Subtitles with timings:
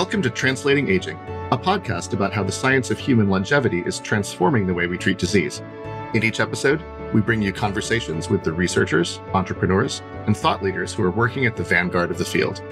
[0.00, 1.18] Welcome to Translating Aging,
[1.52, 5.18] a podcast about how the science of human longevity is transforming the way we treat
[5.18, 5.60] disease.
[6.14, 6.82] In each episode,
[7.12, 11.54] we bring you conversations with the researchers, entrepreneurs, and thought leaders who are working at
[11.54, 12.62] the vanguard of the field.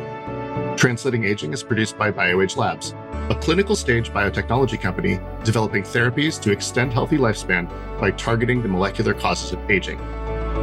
[0.78, 2.94] Translating Aging is produced by BioAge Labs,
[3.28, 7.68] a clinical stage biotechnology company developing therapies to extend healthy lifespan
[8.00, 9.98] by targeting the molecular causes of aging.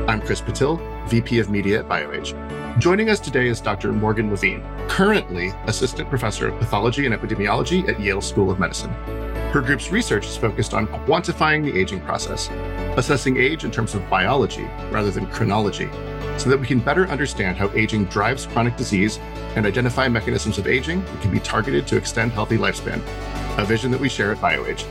[0.08, 0.80] I'm Chris Patil,
[1.10, 2.80] VP of Media at BioAge.
[2.80, 3.92] Joining us today is Dr.
[3.92, 8.92] Morgan Levine, currently Assistant Professor of Pathology and Epidemiology at Yale School of Medicine.
[9.52, 12.52] Her group's research is focused on quantifying the aging process,
[12.98, 15.90] assessing age in terms of biology rather than chronology,
[16.38, 19.18] so that we can better understand how aging drives chronic disease
[19.56, 23.02] and identify mechanisms of aging that can be targeted to extend healthy lifespan,
[23.58, 24.86] a vision that we share at BioAge.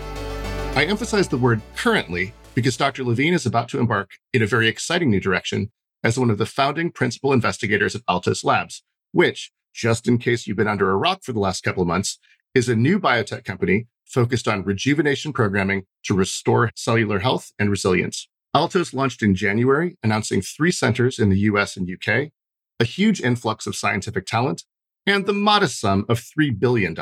[0.76, 3.04] I emphasize the word currently because Dr.
[3.04, 5.70] Levine is about to embark in a very exciting new direction
[6.02, 10.56] as one of the founding principal investigators at Altos Labs, which, just in case you've
[10.56, 12.18] been under a rock for the last couple of months,
[12.54, 18.28] is a new biotech company focused on rejuvenation programming to restore cellular health and resilience.
[18.52, 22.30] Altos launched in January, announcing three centers in the US and UK,
[22.78, 24.62] a huge influx of scientific talent,
[25.06, 26.96] and the modest sum of $3 billion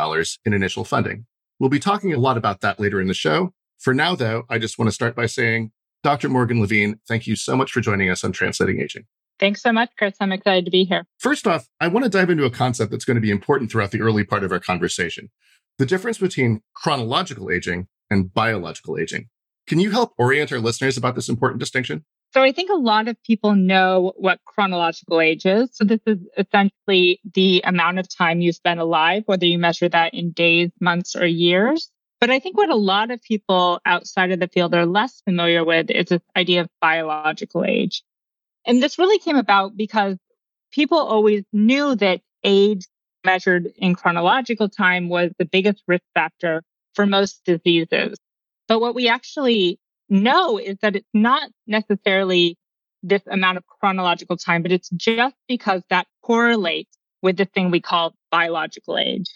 [0.44, 1.26] in initial funding.
[1.58, 3.52] We'll be talking a lot about that later in the show.
[3.82, 5.72] For now, though, I just want to start by saying,
[6.04, 6.28] Dr.
[6.28, 9.06] Morgan Levine, thank you so much for joining us on Translating Aging.
[9.40, 10.14] Thanks so much, Chris.
[10.20, 11.04] I'm excited to be here.
[11.18, 13.90] First off, I want to dive into a concept that's going to be important throughout
[13.90, 15.30] the early part of our conversation
[15.78, 19.28] the difference between chronological aging and biological aging.
[19.66, 22.04] Can you help orient our listeners about this important distinction?
[22.34, 25.70] So I think a lot of people know what chronological age is.
[25.72, 30.14] So this is essentially the amount of time you've spend alive, whether you measure that
[30.14, 31.90] in days, months, or years.
[32.22, 35.64] But I think what a lot of people outside of the field are less familiar
[35.64, 38.04] with is this idea of biological age.
[38.64, 40.18] And this really came about because
[40.70, 42.86] people always knew that age
[43.26, 46.62] measured in chronological time was the biggest risk factor
[46.94, 48.16] for most diseases.
[48.68, 52.56] But what we actually know is that it's not necessarily
[53.02, 57.80] this amount of chronological time, but it's just because that correlates with the thing we
[57.80, 59.26] call biological age.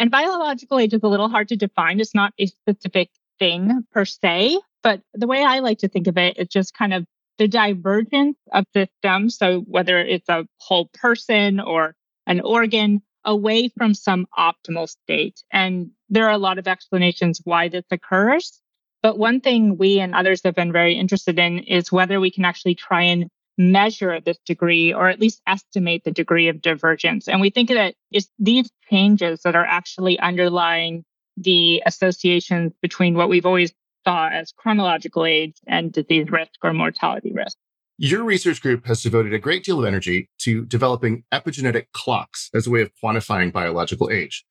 [0.00, 2.00] And biological age is a little hard to define.
[2.00, 6.16] It's not a specific thing per se, but the way I like to think of
[6.16, 7.04] it is just kind of
[7.36, 9.36] the divergence of systems.
[9.36, 11.94] So whether it's a whole person or
[12.26, 15.42] an organ away from some optimal state.
[15.52, 18.58] And there are a lot of explanations why this occurs.
[19.02, 22.46] But one thing we and others have been very interested in is whether we can
[22.46, 23.28] actually try and
[23.60, 27.28] measure this degree or at least estimate the degree of divergence.
[27.28, 31.04] And we think that it's these changes that are actually underlying
[31.36, 33.72] the associations between what we've always
[34.06, 37.56] saw as chronological age and disease risk or mortality risk.
[37.98, 42.66] Your research group has devoted a great deal of energy to developing epigenetic clocks as
[42.66, 44.46] a way of quantifying biological age.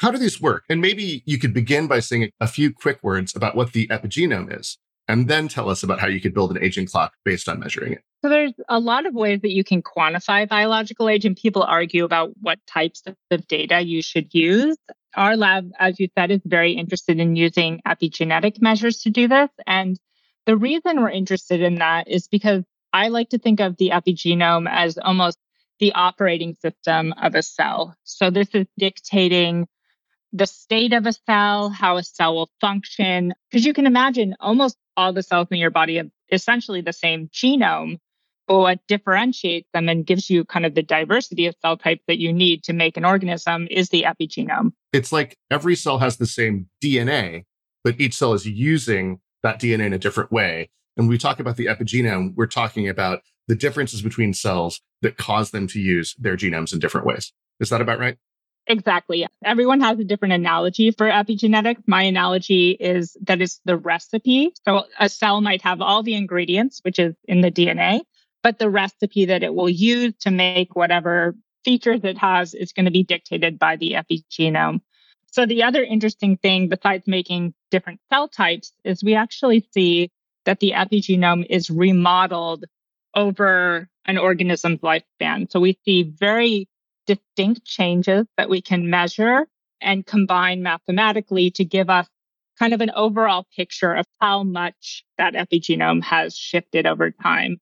[0.00, 0.64] How do these work?
[0.68, 4.58] And maybe you could begin by saying a few quick words about what the epigenome
[4.58, 7.58] is, and then tell us about how you could build an aging clock based on
[7.58, 8.02] measuring it.
[8.22, 12.04] So there's a lot of ways that you can quantify biological age, and people argue
[12.04, 14.76] about what types of data you should use.
[15.14, 19.50] Our lab, as you said, is very interested in using epigenetic measures to do this.
[19.66, 19.98] And
[20.46, 24.68] the reason we're interested in that is because I like to think of the epigenome
[24.70, 25.38] as almost
[25.78, 27.96] the operating system of a cell.
[28.04, 29.68] So this is dictating
[30.32, 33.32] the state of a cell, how a cell will function.
[33.50, 37.28] Because you can imagine almost all the cells in your body have essentially the same
[37.28, 37.98] genome.
[38.48, 42.18] But what differentiates them and gives you kind of the diversity of cell types that
[42.18, 44.72] you need to make an organism is the epigenome.
[44.92, 47.44] It's like every cell has the same DNA,
[47.84, 50.70] but each cell is using that DNA in a different way.
[50.96, 55.16] And when we talk about the epigenome, we're talking about the differences between cells that
[55.16, 57.32] cause them to use their genomes in different ways.
[57.60, 58.16] Is that about right?
[58.68, 59.26] Exactly.
[59.44, 61.82] Everyone has a different analogy for epigenetics.
[61.86, 64.52] My analogy is that it's the recipe.
[64.66, 68.02] So a cell might have all the ingredients, which is in the DNA,
[68.42, 71.34] but the recipe that it will use to make whatever
[71.64, 74.82] features it has is going to be dictated by the epigenome.
[75.32, 80.10] So the other interesting thing besides making different cell types is we actually see
[80.44, 82.66] that the epigenome is remodeled
[83.14, 85.50] over an organism's lifespan.
[85.50, 86.68] So we see very
[87.08, 89.46] distinct changes that we can measure
[89.80, 92.06] and combine mathematically to give us
[92.58, 97.58] kind of an overall picture of how much that epigenome has shifted over time.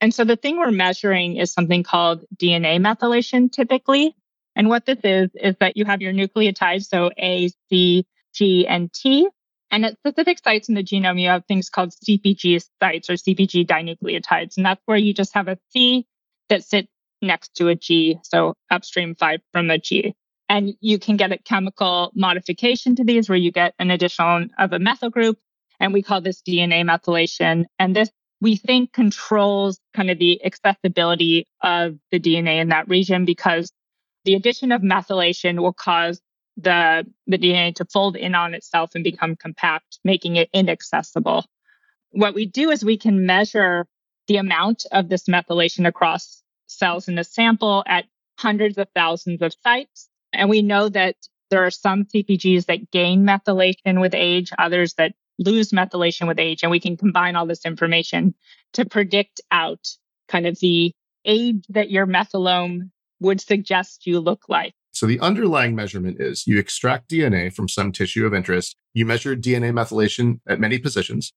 [0.00, 4.14] And so the thing we're measuring is something called DNA methylation typically.
[4.54, 8.92] And what this is, is that you have your nucleotides, so A, C, G, and
[8.92, 9.28] T,
[9.70, 13.66] and at specific sites in the genome, you have things called CPG sites or CPG
[13.66, 14.56] dinucleotides.
[14.56, 16.06] And that's where you just have a C
[16.48, 16.88] that sits
[17.26, 20.14] next to a G, so upstream five from a G.
[20.48, 24.72] And you can get a chemical modification to these where you get an addition of
[24.72, 25.38] a methyl group.
[25.80, 27.64] And we call this DNA methylation.
[27.78, 33.24] And this we think controls kind of the accessibility of the DNA in that region
[33.24, 33.72] because
[34.24, 36.20] the addition of methylation will cause
[36.56, 41.44] the, the DNA to fold in on itself and become compact, making it inaccessible.
[42.10, 43.86] What we do is we can measure
[44.26, 46.42] the amount of this methylation across
[46.76, 48.04] cells in a sample at
[48.38, 50.08] hundreds of thousands of sites.
[50.32, 51.16] And we know that
[51.50, 56.62] there are some CPGs that gain methylation with age, others that lose methylation with age.
[56.62, 58.34] And we can combine all this information
[58.72, 59.86] to predict out
[60.28, 60.92] kind of the
[61.24, 62.90] age that your methylome
[63.20, 64.74] would suggest you look like.
[64.92, 69.36] So the underlying measurement is you extract DNA from some tissue of interest, you measure
[69.36, 71.32] DNA methylation at many positions.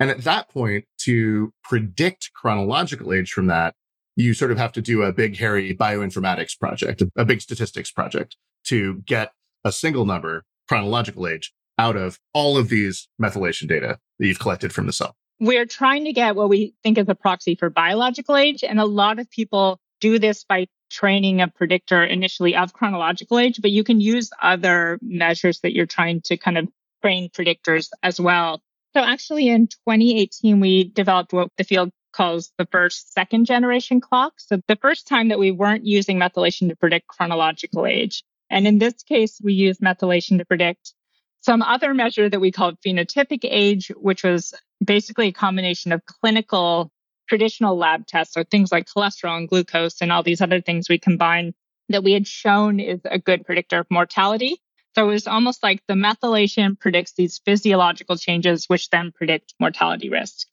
[0.00, 3.74] And at that point, to predict chronological age from that,
[4.16, 8.36] you sort of have to do a big, hairy bioinformatics project, a big statistics project
[8.64, 9.32] to get
[9.64, 14.72] a single number chronological age out of all of these methylation data that you've collected
[14.72, 15.14] from the cell.
[15.40, 18.62] We're trying to get what we think is a proxy for biological age.
[18.62, 23.60] And a lot of people do this by training a predictor initially of chronological age,
[23.60, 26.68] but you can use other measures that you're trying to kind of
[27.02, 28.62] train predictors as well.
[28.94, 34.34] So actually in 2018, we developed what the field calls the first second generation clock.
[34.38, 38.22] So the first time that we weren't using methylation to predict chronological age.
[38.50, 40.94] And in this case, we use methylation to predict
[41.40, 46.90] some other measure that we called phenotypic age, which was basically a combination of clinical
[47.28, 50.98] traditional lab tests, or things like cholesterol and glucose and all these other things we
[50.98, 51.52] combine
[51.88, 54.56] that we had shown is a good predictor of mortality.
[54.94, 60.08] So it was almost like the methylation predicts these physiological changes, which then predict mortality
[60.08, 60.46] risk.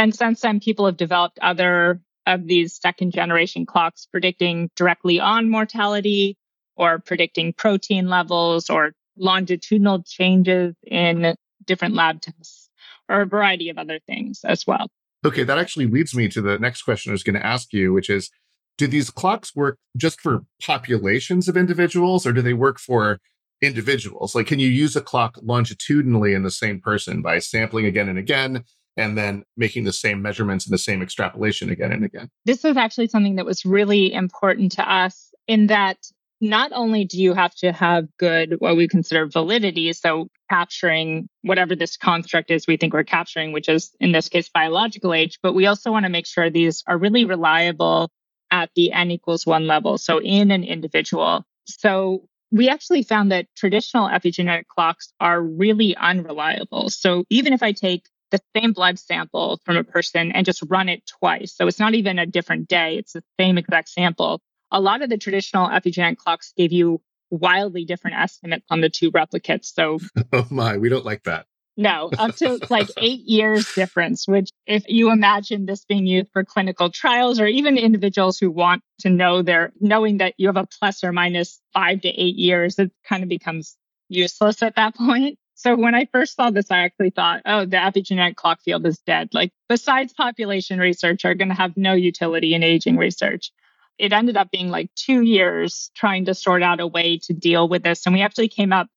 [0.00, 5.50] And since then, people have developed other of these second generation clocks predicting directly on
[5.50, 6.38] mortality
[6.74, 11.34] or predicting protein levels or longitudinal changes in
[11.66, 12.70] different lab tests
[13.10, 14.88] or a variety of other things as well.
[15.22, 17.92] Okay, that actually leads me to the next question I was going to ask you,
[17.92, 18.30] which is
[18.78, 23.18] do these clocks work just for populations of individuals or do they work for
[23.60, 24.34] individuals?
[24.34, 28.18] Like, can you use a clock longitudinally in the same person by sampling again and
[28.18, 28.64] again
[29.00, 32.28] and then making the same measurements and the same extrapolation again and again?
[32.44, 35.96] This was actually something that was really important to us in that
[36.40, 41.76] not only do you have to have good, what we consider validity, so capturing whatever
[41.76, 45.52] this construct is we think we're capturing, which is in this case biological age, but
[45.52, 48.10] we also want to make sure these are really reliable
[48.50, 51.44] at the n equals one level, so in an individual.
[51.66, 56.90] So we actually found that traditional epigenetic clocks are really unreliable.
[56.90, 60.88] So even if I take the same blood sample from a person and just run
[60.88, 64.40] it twice, so it's not even a different day, it's the same exact sample
[64.70, 67.00] a lot of the traditional epigenetic clocks gave you
[67.30, 69.66] wildly different estimates on the two replicates.
[69.66, 69.98] So,
[70.32, 71.46] oh my, we don't like that.
[71.76, 76.44] No, up to like eight years difference, which if you imagine this being used for
[76.44, 80.66] clinical trials or even individuals who want to know their knowing that you have a
[80.66, 83.76] plus or minus five to eight years, it kind of becomes
[84.08, 85.38] useless at that point.
[85.60, 88.98] So when I first saw this, I actually thought, oh, the epigenetic clock field is
[89.00, 89.30] dead.
[89.34, 93.52] Like besides population research are going to have no utility in aging research
[94.00, 97.68] it ended up being like two years trying to sort out a way to deal
[97.68, 98.06] with this.
[98.06, 98.88] And we actually came up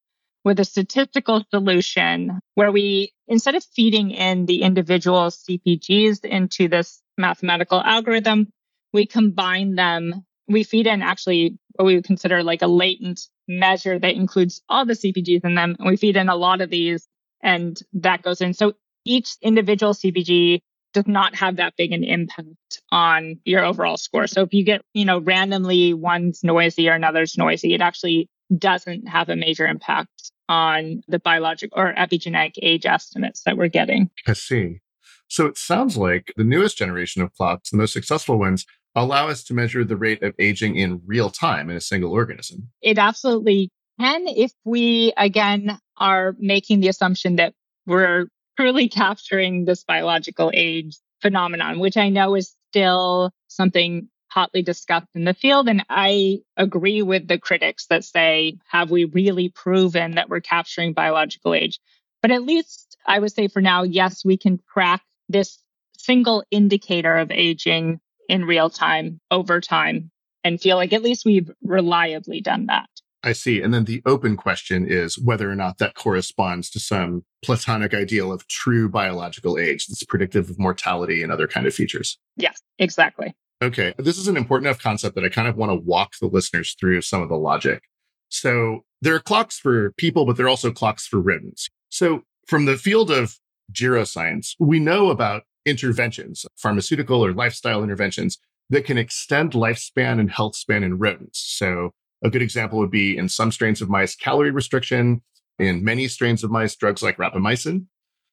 [0.45, 7.01] with a statistical solution where we, instead of feeding in the individual CPGs into this
[7.17, 8.51] mathematical algorithm,
[8.93, 10.25] we combine them.
[10.47, 14.85] We feed in actually what we would consider like a latent measure that includes all
[14.85, 15.75] the CPGs in them.
[15.79, 17.07] And we feed in a lot of these
[17.41, 18.53] and that goes in.
[18.53, 18.73] So
[19.05, 20.61] each individual CPG
[20.93, 24.27] does not have that big an impact on your overall score.
[24.27, 29.07] So if you get, you know, randomly one's noisy or another's noisy, it actually doesn't
[29.07, 34.09] have a major impact on the biologic or epigenetic age estimates that we're getting.
[34.27, 34.79] I see.
[35.27, 39.43] So it sounds like the newest generation of clocks, the most successful ones, allow us
[39.45, 42.69] to measure the rate of aging in real time in a single organism.
[42.81, 43.69] It absolutely
[43.99, 47.53] can if we, again, are making the assumption that
[47.85, 55.07] we're truly capturing this biological age phenomenon, which I know is still something hotly discussed
[55.13, 55.69] in the field.
[55.69, 60.93] And I agree with the critics that say, have we really proven that we're capturing
[60.93, 61.79] biological age?
[62.21, 65.59] But at least I would say for now, yes, we can track this
[65.97, 70.11] single indicator of aging in real time over time
[70.43, 72.87] and feel like at least we've reliably done that.
[73.23, 73.61] I see.
[73.61, 78.33] And then the open question is whether or not that corresponds to some platonic ideal
[78.33, 82.19] of true biological age that's predictive of mortality and other kind of features.
[82.35, 83.33] Yes, exactly.
[83.61, 83.93] Okay.
[83.97, 86.75] This is an important enough concept that I kind of want to walk the listeners
[86.77, 87.83] through some of the logic.
[88.27, 91.69] So there are clocks for people, but there are also clocks for rodents.
[91.89, 93.37] So from the field of
[93.71, 98.37] geroscience, we know about interventions, pharmaceutical or lifestyle interventions
[98.69, 101.39] that can extend lifespan and health span in rodents.
[101.39, 101.91] So
[102.23, 105.21] a good example would be in some strains of mice, calorie restriction,
[105.59, 107.85] in many strains of mice, drugs like rapamycin.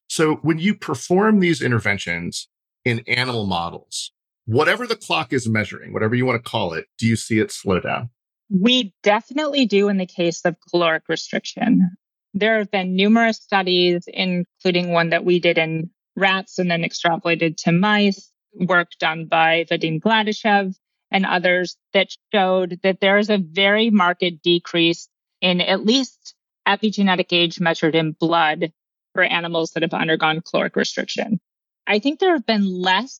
[0.09, 2.47] So when you perform these interventions
[2.83, 4.11] in animal models,
[4.45, 7.51] whatever the clock is measuring, whatever you want to call it, do you see it
[7.51, 8.09] slow down?
[8.49, 11.89] We definitely do in the case of caloric restriction.
[12.33, 17.57] There have been numerous studies, including one that we did in rats and then extrapolated
[17.57, 20.75] to mice, work done by Vadim Gladyshev
[21.11, 25.09] and others that showed that there is a very marked decrease
[25.41, 26.35] in at least
[26.67, 28.71] epigenetic age measured in blood
[29.13, 31.39] for animals that have undergone caloric restriction.
[31.87, 33.19] I think there have been less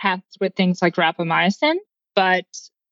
[0.00, 1.76] tests with things like rapamycin,
[2.14, 2.44] but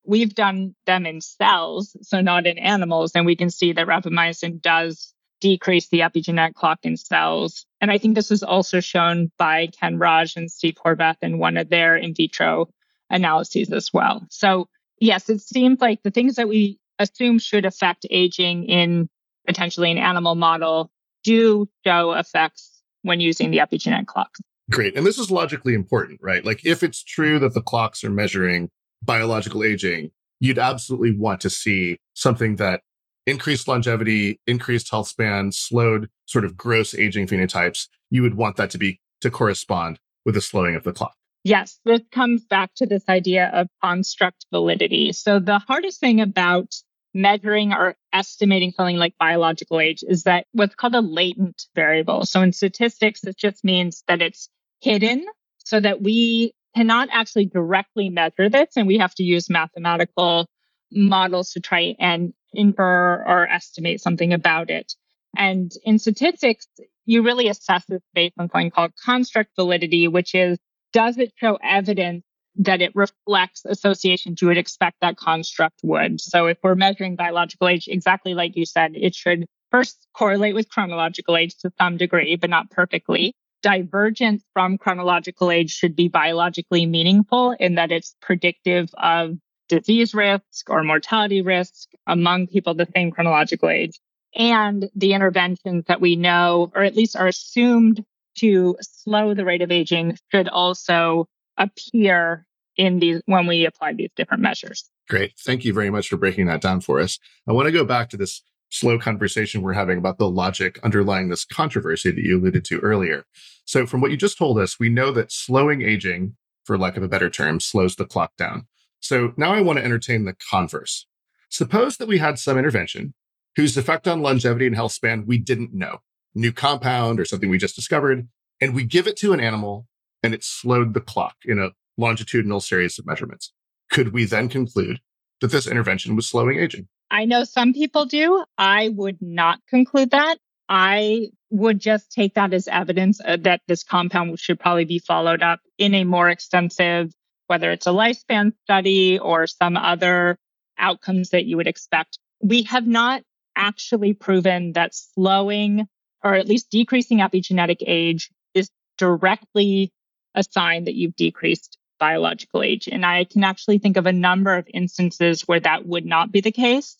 [0.04, 4.60] we've done them in cells, so not in animals, and we can see that rapamycin
[4.60, 7.66] does decrease the epigenetic clock in cells.
[7.80, 11.56] And I think this was also shown by Ken Raj and Steve Horvath in one
[11.56, 12.68] of their in vitro
[13.08, 14.26] analyses as well.
[14.30, 14.68] So,
[15.00, 19.08] yes, it seems like the things that we assume should affect aging in
[19.46, 20.90] potentially an animal model
[21.24, 24.40] do show effects when using the epigenetic clocks.
[24.70, 24.96] Great.
[24.96, 26.44] And this is logically important, right?
[26.44, 28.70] Like if it's true that the clocks are measuring
[29.02, 32.82] biological aging, you'd absolutely want to see something that
[33.26, 37.88] increased longevity, increased health span, slowed sort of gross aging phenotypes.
[38.10, 41.14] You would want that to be to correspond with the slowing of the clock.
[41.44, 45.12] Yes, this comes back to this idea of construct validity.
[45.12, 46.74] So the hardest thing about
[47.14, 52.24] measuring or estimating something like biological age is that what's called a latent variable.
[52.26, 54.48] So in statistics, it just means that it's
[54.80, 55.24] hidden
[55.58, 60.46] so that we cannot actually directly measure this and we have to use mathematical
[60.92, 64.92] models to try and infer or estimate something about it.
[65.36, 66.66] And in statistics,
[67.06, 70.58] you really assess this based on something called construct validity, which is
[70.92, 72.24] does it show evidence
[72.56, 76.20] that it reflects associations you would expect that construct would.
[76.20, 80.68] So if we're measuring biological age, exactly like you said, it should first correlate with
[80.68, 83.34] chronological age to some degree, but not perfectly.
[83.62, 89.36] Divergence from chronological age should be biologically meaningful in that it's predictive of
[89.70, 93.98] disease risk or mortality risk among people the same chronological age.
[94.34, 98.04] And the interventions that we know, or at least are assumed
[98.38, 102.46] to slow the rate of aging, should also appear
[102.76, 104.88] in these when we apply these different measures.
[105.08, 105.32] Great.
[105.38, 107.18] Thank you very much for breaking that down for us.
[107.48, 111.28] I want to go back to this slow conversation we're having about the logic underlying
[111.28, 113.24] this controversy that you alluded to earlier.
[113.64, 117.02] So, from what you just told us, we know that slowing aging, for lack of
[117.02, 118.66] a better term, slows the clock down.
[119.00, 121.06] So, now I want to entertain the converse.
[121.48, 123.14] Suppose that we had some intervention
[123.56, 125.98] whose effect on longevity and health span we didn't know,
[126.34, 128.28] new compound or something we just discovered,
[128.60, 129.86] and we give it to an animal
[130.22, 133.52] and it slowed the clock in a longitudinal series of measurements.
[133.90, 135.00] Could we then conclude
[135.40, 136.88] that this intervention was slowing aging?
[137.10, 138.44] I know some people do.
[138.56, 140.38] I would not conclude that.
[140.68, 145.42] I would just take that as evidence uh, that this compound should probably be followed
[145.42, 147.12] up in a more extensive,
[147.50, 150.38] whether it's a lifespan study or some other
[150.78, 152.16] outcomes that you would expect.
[152.40, 153.22] We have not
[153.56, 155.88] actually proven that slowing
[156.22, 159.92] or at least decreasing epigenetic age is directly
[160.36, 162.88] a sign that you've decreased biological age.
[162.88, 166.40] And I can actually think of a number of instances where that would not be
[166.40, 166.96] the case.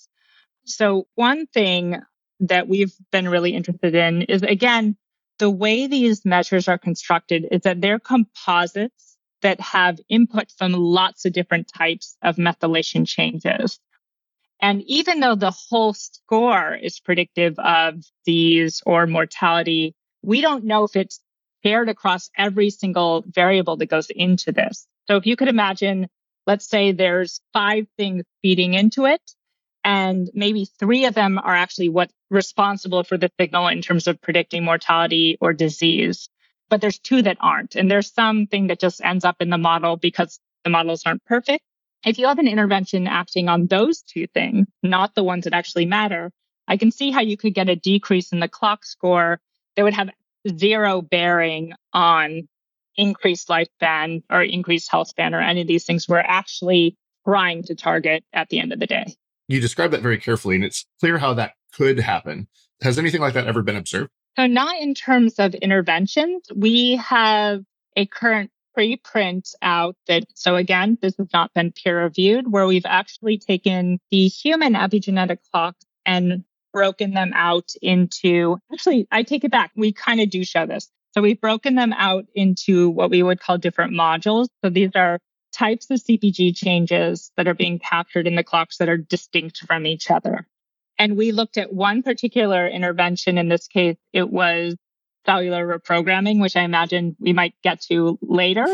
[0.65, 2.01] So, one thing
[2.41, 4.97] that we've been really interested in is again,
[5.39, 9.10] the way these measures are constructed is that they're composites
[9.43, 13.79] that have input from lots of different types of methylation changes.
[14.61, 17.95] And even though the whole score is predictive of
[18.27, 21.21] these or mortality, we don't know if it's
[21.63, 24.87] shared across every single variable that goes into this.
[25.09, 26.09] So if you could imagine,
[26.47, 29.23] let's say there's five things feeding into it,
[29.83, 34.21] and maybe three of them are actually what's responsible for the signal in terms of
[34.21, 36.29] predicting mortality or disease.
[36.71, 37.77] But there's two that aren't.
[37.77, 41.63] And there's something that just ends up in the model because the models aren't perfect.
[42.07, 45.85] If you have an intervention acting on those two things, not the ones that actually
[45.85, 46.31] matter,
[46.67, 49.41] I can see how you could get a decrease in the clock score
[49.77, 50.11] that would have
[50.57, 52.49] zero bearing on
[52.97, 56.97] increased lifespan or increased health span or any of these things we're actually
[57.27, 59.15] trying to target at the end of the day.
[59.49, 62.47] You describe that very carefully, and it's clear how that could happen.
[62.83, 64.11] Has anything like that ever been observed?
[64.37, 66.43] So, not in terms of interventions.
[66.55, 67.63] We have
[67.97, 72.87] a current preprint out that, so again, this has not been peer reviewed, where we've
[72.87, 79.51] actually taken the human epigenetic clocks and broken them out into actually, I take it
[79.51, 79.73] back.
[79.77, 80.89] We kind of do show this.
[81.13, 84.47] So we've broken them out into what we would call different modules.
[84.63, 85.19] So these are
[85.53, 89.87] types of CPG changes that are being captured in the clocks that are distinct from
[89.87, 90.47] each other.
[91.01, 93.39] And we looked at one particular intervention.
[93.39, 94.77] In this case, it was
[95.25, 98.67] cellular reprogramming, which I imagine we might get to later.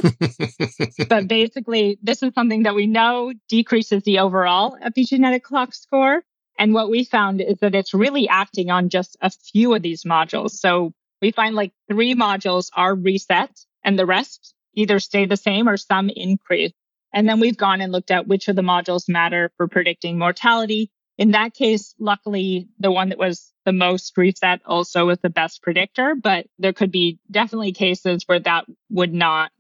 [1.09, 6.25] but basically, this is something that we know decreases the overall epigenetic clock score.
[6.59, 10.03] And what we found is that it's really acting on just a few of these
[10.03, 10.51] modules.
[10.51, 15.69] So we find like three modules are reset and the rest either stay the same
[15.69, 16.73] or some increase.
[17.15, 20.91] And then we've gone and looked at which of the modules matter for predicting mortality.
[21.19, 25.63] In that case, luckily, the one that was the most reset also was the best
[25.63, 29.51] predictor, but there could be definitely cases where that would not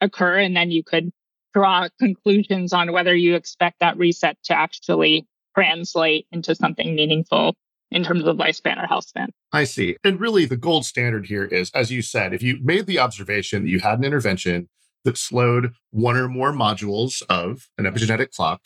[0.00, 0.38] occur.
[0.38, 1.12] And then you could
[1.54, 7.54] draw conclusions on whether you expect that reset to actually translate into something meaningful
[7.92, 9.28] in terms of lifespan or health span.
[9.52, 9.96] I see.
[10.02, 13.62] And really, the gold standard here is, as you said, if you made the observation
[13.62, 14.68] that you had an intervention
[15.04, 18.62] that slowed one or more modules of an epigenetic clock,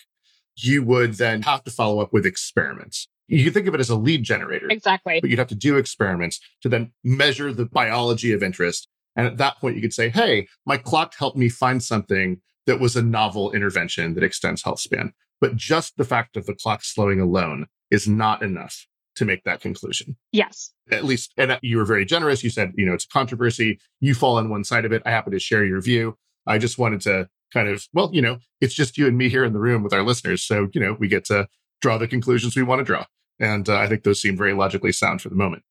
[0.59, 3.09] you would then have to follow up with experiments.
[3.29, 4.69] You think of it as a lead generator.
[4.71, 5.21] Exactly.
[5.21, 8.89] But you'd have to do experiments to then measure the biology of interest.
[9.17, 12.81] And at that point, you could say, hey, my clock helped me find something that
[12.81, 15.13] was a novel intervention that extends health span.
[15.41, 18.87] But just the fact of the clock slowing alone is not enough
[19.17, 20.17] to make that conclusion.
[20.33, 20.73] Yes.
[20.91, 22.43] At least, and uh, you were very generous.
[22.43, 23.81] You said, you know, it's a controversy.
[24.01, 25.03] You fall on one side of it.
[25.05, 26.17] I happen to share your view.
[26.47, 29.45] I just wanted to kind of, well, you know, it's just you and me here
[29.45, 30.43] in the room with our listeners.
[30.43, 31.49] So, you know, we get to
[31.81, 33.05] draw the conclusions we want to draw.
[33.41, 35.63] And uh, I think those seem very logically sound for the moment.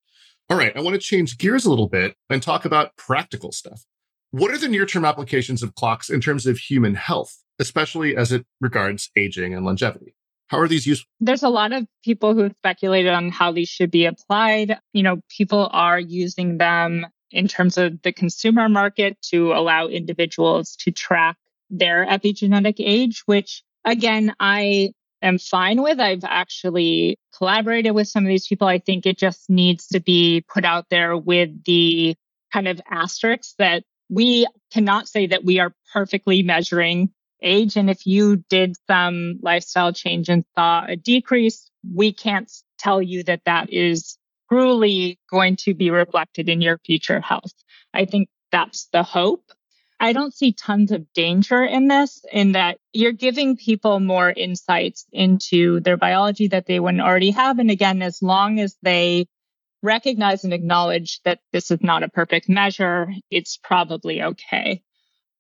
[0.50, 0.76] All right.
[0.76, 3.84] I want to change gears a little bit and talk about practical stuff.
[4.32, 8.32] What are the near term applications of clocks in terms of human health, especially as
[8.32, 10.16] it regards aging and longevity?
[10.48, 11.10] How are these useful?
[11.20, 14.80] There's a lot of people who speculated on how these should be applied.
[14.94, 20.78] You know, people are using them in terms of the consumer market to allow individuals
[20.78, 21.36] to track
[21.70, 26.00] their epigenetic age, which again, I am fine with.
[26.00, 28.68] I've actually collaborated with some of these people.
[28.68, 32.16] I think it just needs to be put out there with the
[32.54, 37.10] kind of asterisks that we cannot say that we are perfectly measuring
[37.42, 37.76] age.
[37.76, 43.24] And if you did some lifestyle change and saw a decrease, we can't tell you
[43.24, 44.18] that that is
[44.50, 47.54] truly going to be reflected in your future health.
[47.94, 49.44] I think that's the hope.
[50.00, 55.06] I don't see tons of danger in this, in that you're giving people more insights
[55.12, 57.58] into their biology that they wouldn't already have.
[57.58, 59.28] And again, as long as they
[59.82, 64.84] recognize and acknowledge that this is not a perfect measure, it's probably okay.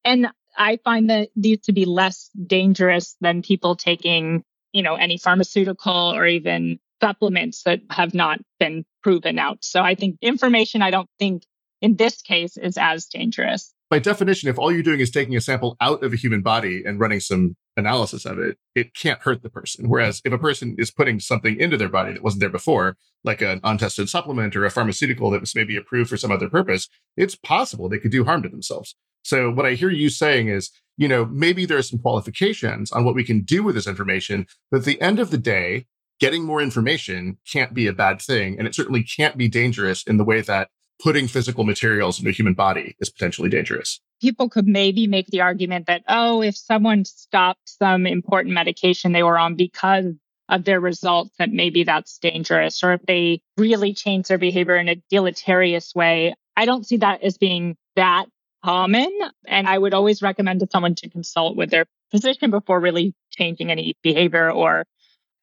[0.03, 5.17] And I find that these to be less dangerous than people taking, you know, any
[5.17, 9.63] pharmaceutical or even supplements that have not been proven out.
[9.63, 11.43] So I think information I don't think
[11.79, 13.71] in this case is as dangerous.
[13.89, 16.84] By definition, if all you're doing is taking a sample out of a human body
[16.86, 19.88] and running some analysis of it, it can't hurt the person.
[19.88, 23.41] Whereas if a person is putting something into their body that wasn't there before, like
[23.41, 27.36] an untested supplement or a pharmaceutical that was maybe approved for some other purpose, it's
[27.36, 28.95] possible they could do harm to themselves.
[29.23, 33.06] So what I hear you saying is, you know, maybe there are some qualifications on
[33.06, 35.86] what we can do with this information, but at the end of the day,
[36.19, 38.58] getting more information can't be a bad thing.
[38.58, 40.69] And it certainly can't be dangerous in the way that
[41.01, 43.99] putting physical materials into a human body is potentially dangerous.
[44.21, 49.23] People could maybe make the argument that, oh, if someone stopped some important medication they
[49.23, 50.13] were on because
[50.49, 52.83] of their results, that maybe that's dangerous.
[52.83, 57.21] Or if they really change their behavior in a deleterious way, I don't see that
[57.21, 58.25] as being that
[58.63, 59.12] common.
[59.45, 63.69] And I would always recommend to someone to consult with their physician before really changing
[63.69, 64.86] any behavior or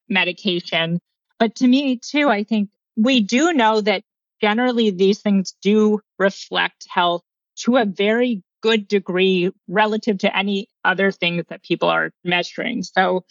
[0.08, 1.00] medication.
[1.38, 4.02] But to me, too, I think we do know that
[4.40, 7.22] generally these things do reflect health
[7.56, 12.82] to a very good degree relative to any other things that people are measuring.
[12.82, 13.24] So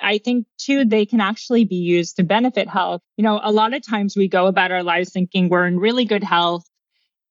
[0.00, 3.00] I think too, they can actually be used to benefit health.
[3.16, 6.04] You know, a lot of times we go about our lives thinking we're in really
[6.04, 6.64] good health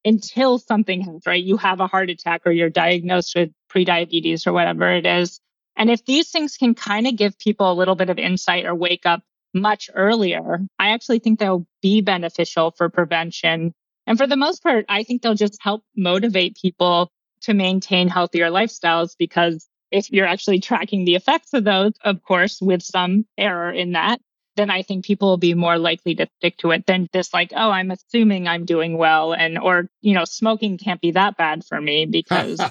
[0.04, 1.42] until something happens, right?
[1.42, 5.38] You have a heart attack or you're diagnosed with prediabetes or whatever it is.
[5.76, 8.74] And if these things can kind of give people a little bit of insight or
[8.74, 9.22] wake up
[9.54, 13.72] much earlier, I actually think they'll be beneficial for prevention.
[14.06, 17.10] And for the most part, I think they'll just help motivate people
[17.42, 22.60] to maintain healthier lifestyles because if you're actually tracking the effects of those, of course,
[22.60, 24.20] with some error in that,
[24.56, 27.52] then I think people will be more likely to stick to it than just like,
[27.54, 29.32] oh, I'm assuming I'm doing well.
[29.32, 32.60] And, or, you know, smoking can't be that bad for me because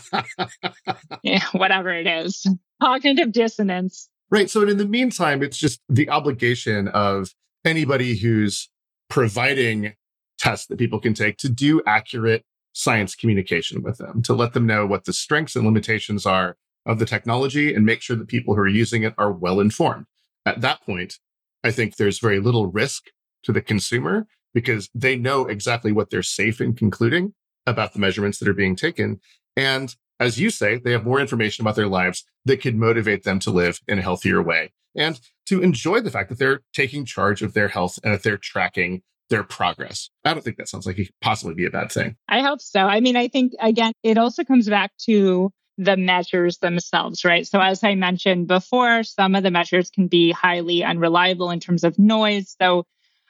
[1.24, 2.46] yeah, whatever it is,
[2.82, 4.10] cognitive dissonance.
[4.32, 4.50] Right.
[4.50, 8.70] So in the meantime, it's just the obligation of anybody who's
[9.10, 9.94] providing
[10.40, 14.66] tests that people can take to do accurate science communication with them, to let them
[14.66, 18.56] know what the strengths and limitations are of the technology and make sure that people
[18.56, 20.06] who are using it are well informed.
[20.46, 21.20] At that point,
[21.64, 23.08] I think there's very little risk
[23.44, 27.34] to the consumer because they know exactly what they're safe in concluding
[27.68, 29.20] about the measurements that are being taken.
[29.56, 33.40] And as you say, they have more information about their lives that could motivate them
[33.40, 37.42] to live in a healthier way and to enjoy the fact that they're taking charge
[37.42, 40.12] of their health and that they're tracking their progress.
[40.24, 42.18] I don't think that sounds like it could possibly be a bad thing.
[42.30, 42.82] I hope so.
[42.82, 47.48] I mean, I think, again, it also comes back to the measures themselves, right?
[47.48, 51.84] So, as I mentioned before, some of the measures can be highly unreliable in terms
[51.84, 52.56] of noise.
[52.62, 52.86] So,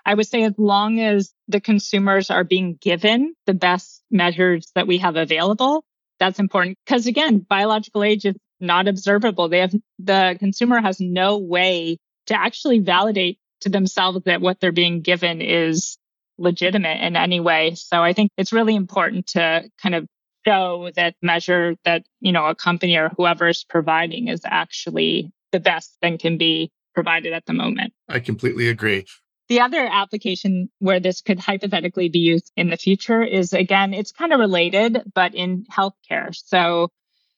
[0.06, 4.88] I would say as long as the consumers are being given the best measures that
[4.88, 5.86] we have available,
[6.22, 6.78] that's important.
[6.86, 9.50] Because again, biological age is not observable.
[9.50, 14.72] They have the consumer has no way to actually validate to themselves that what they're
[14.72, 15.98] being given is
[16.38, 17.74] legitimate in any way.
[17.74, 20.06] So I think it's really important to kind of
[20.46, 25.60] show that measure that, you know, a company or whoever is providing is actually the
[25.60, 27.94] best that can be provided at the moment.
[28.08, 29.06] I completely agree.
[29.52, 34.14] The other application where this could hypothetically be used in the future is again, it's
[34.14, 36.34] kind of related, but in healthcare.
[36.34, 36.88] So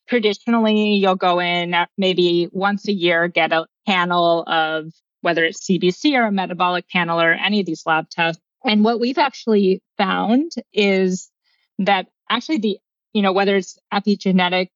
[0.08, 5.68] traditionally, you'll go in uh, maybe once a year, get a panel of whether it's
[5.68, 8.40] CBC or a metabolic panel or any of these lab tests.
[8.64, 11.32] And what we've actually found is
[11.80, 12.78] that actually the,
[13.14, 14.68] you know, whether it's epigenetic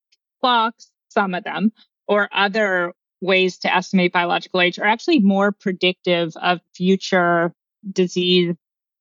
[0.41, 1.71] clocks, some of them,
[2.07, 7.53] or other ways to estimate biological age are actually more predictive of future
[7.91, 8.55] disease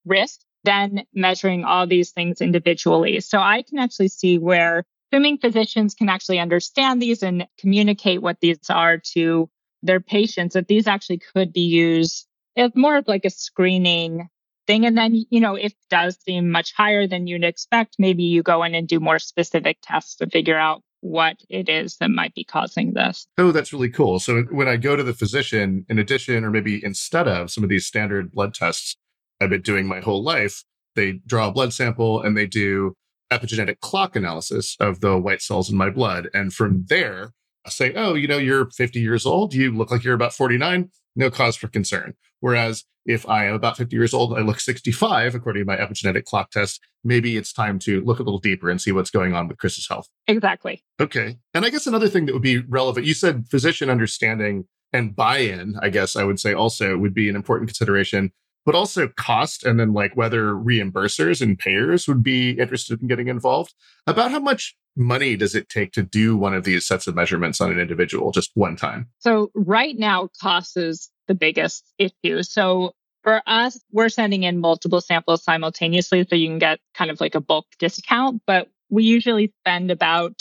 [0.05, 3.21] risk than measuring all these things individually.
[3.21, 8.41] So I can actually see where assuming physicians can actually understand these and communicate what
[8.41, 9.49] these are to
[9.83, 12.27] their patients, that these actually could be used
[12.57, 14.29] as more of like a screening
[14.67, 14.85] thing.
[14.85, 18.43] And then, you know, if it does seem much higher than you'd expect, maybe you
[18.43, 22.35] go in and do more specific tests to figure out what it is that might
[22.35, 23.27] be causing this.
[23.39, 24.19] Oh, that's really cool.
[24.19, 27.71] So when I go to the physician, in addition, or maybe instead of some of
[27.71, 28.97] these standard blood tests
[29.41, 32.95] I've been doing my whole life, they draw a blood sample and they do
[33.31, 36.29] epigenetic clock analysis of the white cells in my blood.
[36.33, 37.33] And from there,
[37.67, 39.53] I say, oh, you know, you're 50 years old.
[39.53, 40.91] You look like you're about 49.
[41.17, 42.15] No cause for concern.
[42.41, 46.25] Whereas if I am about 50 years old, I look 65, according to my epigenetic
[46.25, 49.49] clock test, maybe it's time to look a little deeper and see what's going on
[49.49, 50.09] with Chris's health.
[50.27, 50.83] Exactly.
[51.01, 51.39] Okay.
[51.55, 55.39] And I guess another thing that would be relevant, you said physician understanding and buy
[55.39, 58.33] in, I guess I would say also would be an important consideration,
[58.65, 63.29] but also cost and then like whether reimbursers and payers would be interested in getting
[63.29, 63.75] involved.
[64.07, 67.61] About how much money does it take to do one of these sets of measurements
[67.61, 69.09] on an individual just one time?
[69.19, 72.43] So, right now, cost is the biggest issue.
[72.43, 77.21] So for us, we're sending in multiple samples simultaneously so you can get kind of
[77.21, 80.41] like a bulk discount, but we usually spend about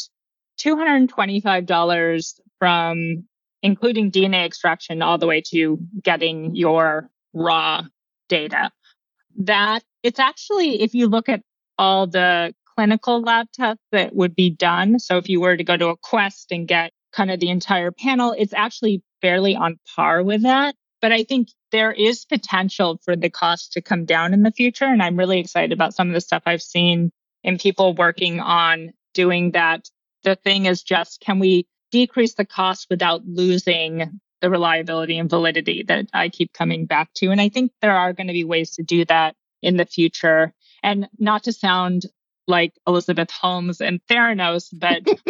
[0.60, 3.24] $225 from
[3.64, 7.82] including DNA extraction all the way to getting your raw
[8.30, 8.72] data.
[9.38, 11.42] That it's actually, if you look at
[11.78, 15.00] all the clinical lab tests that would be done.
[15.00, 17.92] So if you were to go to a Quest and get kind of the entire
[17.92, 20.76] panel, it's actually fairly on par with that.
[21.02, 24.86] But I think there is potential for the cost to come down in the future.
[24.86, 27.12] And I'm really excited about some of the stuff I've seen
[27.44, 29.90] in people working on doing that.
[30.24, 35.84] The thing is just, can we decrease the cost without losing the reliability and validity
[35.88, 37.32] that I keep coming back to?
[37.32, 40.54] And I think there are going to be ways to do that in the future.
[40.84, 42.04] And not to sound
[42.48, 45.04] like Elizabeth Holmes and Theranos, but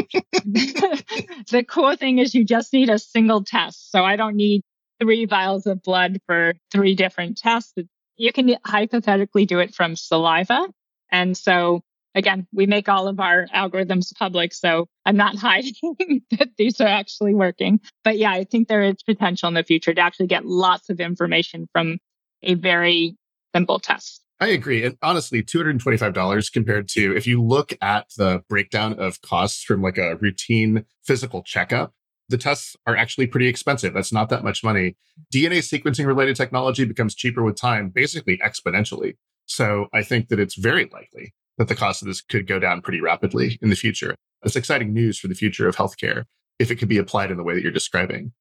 [0.46, 3.92] the cool thing is you just need a single test.
[3.92, 4.62] So I don't need
[5.00, 7.74] three vials of blood for three different tests.
[8.18, 10.68] You can hypothetically do it from saliva.
[11.12, 11.82] And so
[12.16, 14.54] again, we make all of our algorithms public.
[14.54, 17.82] So I'm not hiding that these are actually working.
[18.04, 21.00] But yeah, I think there is potential in the future to actually get lots of
[21.00, 22.00] information from
[22.42, 23.18] a very
[23.54, 24.25] simple test.
[24.40, 24.84] I agree.
[24.84, 29.98] And honestly, $225 compared to if you look at the breakdown of costs from like
[29.98, 31.94] a routine physical checkup,
[32.28, 33.94] the tests are actually pretty expensive.
[33.94, 34.98] That's not that much money.
[35.34, 39.16] DNA sequencing related technology becomes cheaper with time, basically exponentially.
[39.46, 42.82] So I think that it's very likely that the cost of this could go down
[42.82, 44.16] pretty rapidly in the future.
[44.44, 46.24] It's exciting news for the future of healthcare
[46.60, 48.34] if it could be applied in the way that you're describing.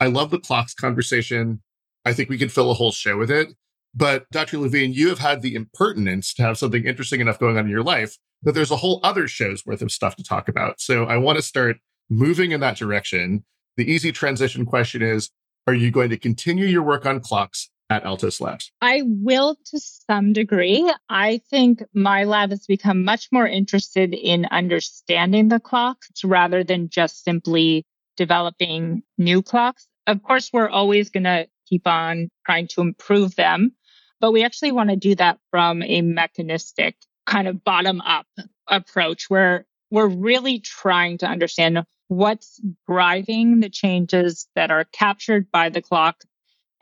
[0.00, 1.62] I love the clocks conversation.
[2.04, 3.48] I think we could fill a whole show with it.
[3.96, 4.58] But Dr.
[4.58, 7.82] Levine, you have had the impertinence to have something interesting enough going on in your
[7.82, 10.80] life that there's a whole other show's worth of stuff to talk about.
[10.80, 11.78] So I want to start
[12.10, 13.44] moving in that direction.
[13.76, 15.30] The easy transition question is
[15.66, 18.70] Are you going to continue your work on clocks at Altos Labs?
[18.82, 20.92] I will to some degree.
[21.08, 26.90] I think my lab has become much more interested in understanding the clocks rather than
[26.90, 27.86] just simply
[28.18, 29.86] developing new clocks.
[30.06, 33.72] Of course, we're always going to keep on trying to improve them,
[34.20, 38.26] but we actually want to do that from a mechanistic kind of bottom up
[38.68, 45.68] approach where we're really trying to understand what's driving the changes that are captured by
[45.68, 46.22] the clock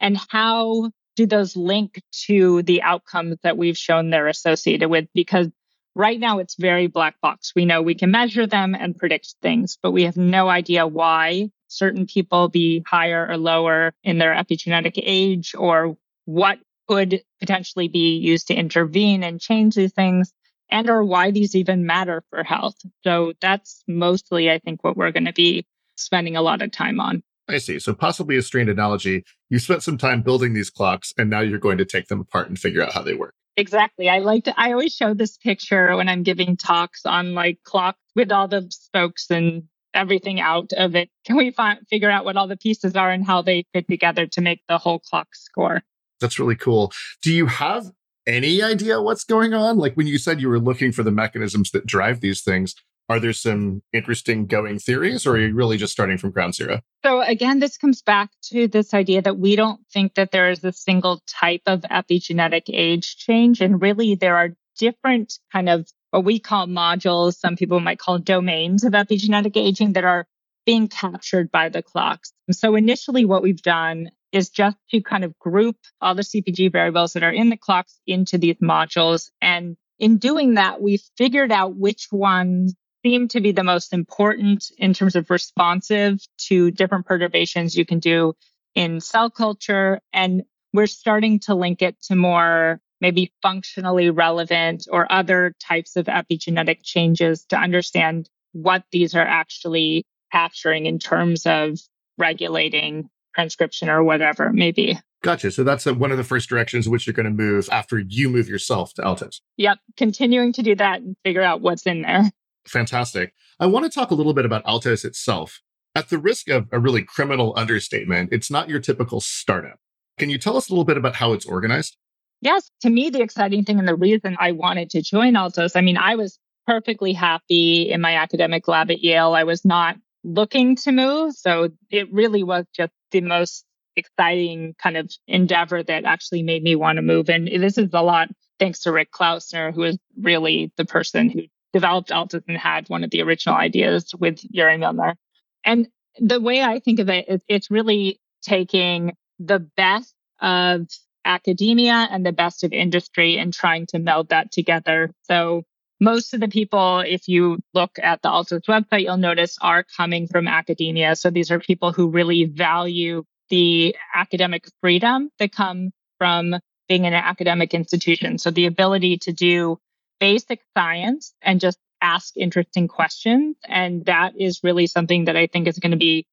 [0.01, 5.07] and how do those link to the outcomes that we've shown they're associated with?
[5.15, 5.49] Because
[5.95, 7.53] right now it's very black box.
[7.55, 11.51] We know we can measure them and predict things, but we have no idea why
[11.69, 18.17] certain people be higher or lower in their epigenetic age or what could potentially be
[18.17, 20.33] used to intervene and change these things
[20.71, 22.77] and or why these even matter for health.
[23.03, 25.67] So that's mostly, I think, what we're going to be
[25.97, 27.23] spending a lot of time on.
[27.49, 27.79] I see.
[27.79, 29.25] So possibly a strained analogy.
[29.51, 32.49] You spent some time building these clocks and now you're going to take them apart
[32.49, 33.35] and figure out how they work.
[33.57, 34.09] Exactly.
[34.09, 38.01] I like to, I always show this picture when I'm giving talks on like clocks
[38.17, 41.09] with all the spokes and everything out of it.
[41.25, 44.27] Can we find, figure out what all the pieces are and how they fit together
[44.27, 45.83] to make the whole clock score?
[46.25, 46.91] That's really cool.
[47.21, 47.91] Do you have
[48.27, 49.77] any idea what's going on?
[49.77, 52.75] Like when you said you were looking for the mechanisms that drive these things,
[53.11, 56.81] are there some interesting going theories or are you really just starting from ground zero?
[57.05, 60.65] So again, this comes back to this idea that we don't think that there is
[60.65, 63.61] a single type of epigenetic age change.
[63.61, 67.35] And really there are different kind of what we call modules.
[67.35, 70.27] Some people might call domains of epigenetic aging that are
[70.65, 72.33] being captured by the clocks.
[72.51, 77.13] So initially what we've done is just to kind of group all the CPG variables
[77.13, 79.31] that are in the clocks into these modules.
[79.41, 84.65] And in doing that, we figured out which ones seem to be the most important
[84.77, 86.19] in terms of responsive
[86.49, 88.35] to different perturbations you can do
[88.75, 90.01] in cell culture.
[90.13, 90.43] And
[90.73, 96.79] we're starting to link it to more maybe functionally relevant or other types of epigenetic
[96.83, 101.79] changes to understand what these are actually capturing in terms of
[102.19, 104.99] regulating transcription or whatever it may be.
[105.23, 105.51] Gotcha.
[105.51, 108.29] So that's a, one of the first directions which you're going to move after you
[108.29, 109.41] move yourself to Altos.
[109.57, 109.79] Yep.
[109.97, 112.31] Continuing to do that and figure out what's in there.
[112.67, 113.33] Fantastic.
[113.59, 115.61] I want to talk a little bit about Altos itself.
[115.95, 119.79] At the risk of a really criminal understatement, it's not your typical startup.
[120.19, 121.97] Can you tell us a little bit about how it's organized?
[122.41, 122.71] Yes.
[122.83, 125.97] To me, the exciting thing and the reason I wanted to join Altos, I mean,
[125.97, 129.35] I was perfectly happy in my academic lab at Yale.
[129.35, 131.35] I was not looking to move.
[131.35, 133.65] So it really was just the most
[133.97, 137.31] exciting kind of endeavor that actually made me want to move.
[137.31, 141.43] And this is a lot thanks to Rick Klausner, who is really the person who
[141.73, 145.17] developed Altos and had one of the original ideas with Yuri Milner.
[145.65, 150.89] And the way I think of it it's really taking the best of
[151.25, 155.11] academia and the best of industry and trying to meld that together.
[155.23, 155.63] So
[156.05, 160.29] most of the people, if you look at the Altos website, you'll notice are coming
[160.29, 161.17] from academia.
[161.17, 166.57] So these are people who really value the academic freedom that come from
[166.89, 168.37] being in an academic institution.
[168.39, 169.79] So the ability to do
[170.21, 173.57] basic science and just ask interesting questions.
[173.67, 176.27] And that is really something that I think is going to be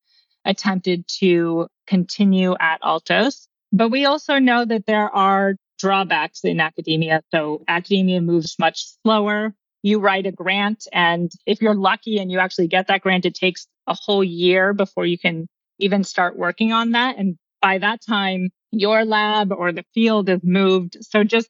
[0.44, 3.48] attempted to continue at Altos.
[3.72, 7.22] But we also know that there are drawbacks in academia.
[7.34, 9.56] So academia moves much slower.
[9.84, 13.36] You write a grant, and if you're lucky and you actually get that grant, it
[13.36, 15.48] takes a whole year before you can
[15.80, 17.18] even start working on that.
[17.18, 20.98] And by that time, your lab or the field has moved.
[21.02, 21.50] So just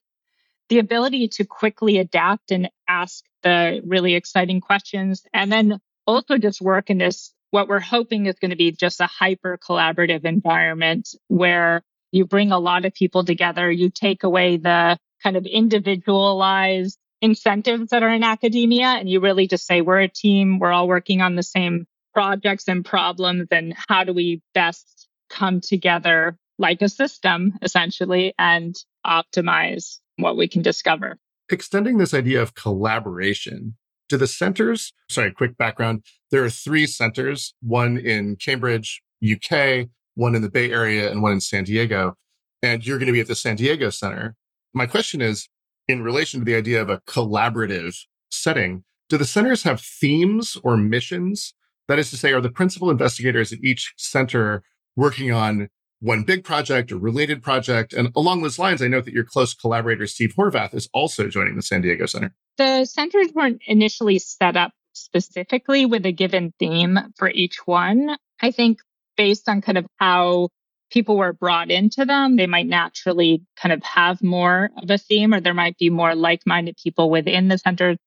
[0.69, 6.61] the ability to quickly adapt and ask the really exciting questions and then also just
[6.61, 11.09] work in this what we're hoping is going to be just a hyper collaborative environment
[11.27, 13.69] where you bring a lot of people together.
[13.69, 19.47] You take away the kind of individualized incentives that are in academia and you really
[19.47, 20.59] just say, we're a team.
[20.59, 23.47] We're all working on the same projects and problems.
[23.51, 30.47] And how do we best come together like a system essentially and optimize what we
[30.47, 31.17] can discover?
[31.49, 33.75] Extending this idea of collaboration,
[34.11, 36.03] to the centers, sorry, quick background.
[36.31, 41.31] There are three centers, one in Cambridge, UK, one in the Bay Area and one
[41.31, 42.15] in San Diego.
[42.61, 44.35] And you're going to be at the San Diego Center.
[44.73, 45.47] My question is
[45.91, 47.95] in relation to the idea of a collaborative
[48.29, 51.53] setting, do the centers have themes or missions?
[51.87, 54.63] That is to say, are the principal investigators at each center
[54.95, 55.67] working on
[55.99, 57.93] one big project or related project?
[57.93, 61.55] And along those lines, I note that your close collaborator, Steve Horvath, is also joining
[61.55, 62.33] the San Diego Center.
[62.57, 68.15] The centers weren't initially set up specifically with a given theme for each one.
[68.41, 68.79] I think
[69.17, 70.49] based on kind of how
[70.91, 75.33] people were brought into them, they might naturally kind of have more of a theme,
[75.33, 77.97] or there might be more like minded people within the centers.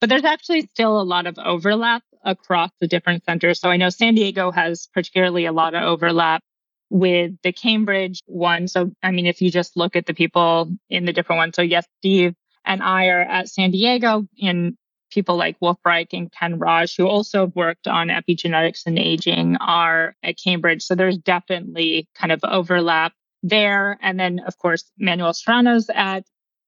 [0.00, 3.60] But there's actually still a lot of overlap across the different centers.
[3.60, 6.42] So I know San Diego has particularly a lot of overlap
[6.90, 8.68] with the Cambridge one.
[8.68, 11.62] So, I mean, if you just look at the people in the different ones, so
[11.62, 14.76] yes, Steve and I are at San Diego and
[15.14, 19.56] people like Wolf Reik and Ken Raj, who also have worked on epigenetics and aging,
[19.60, 20.82] are at Cambridge.
[20.82, 23.98] So there's definitely kind of overlap there.
[24.02, 26.24] And then, of course, Manuel Serrano's at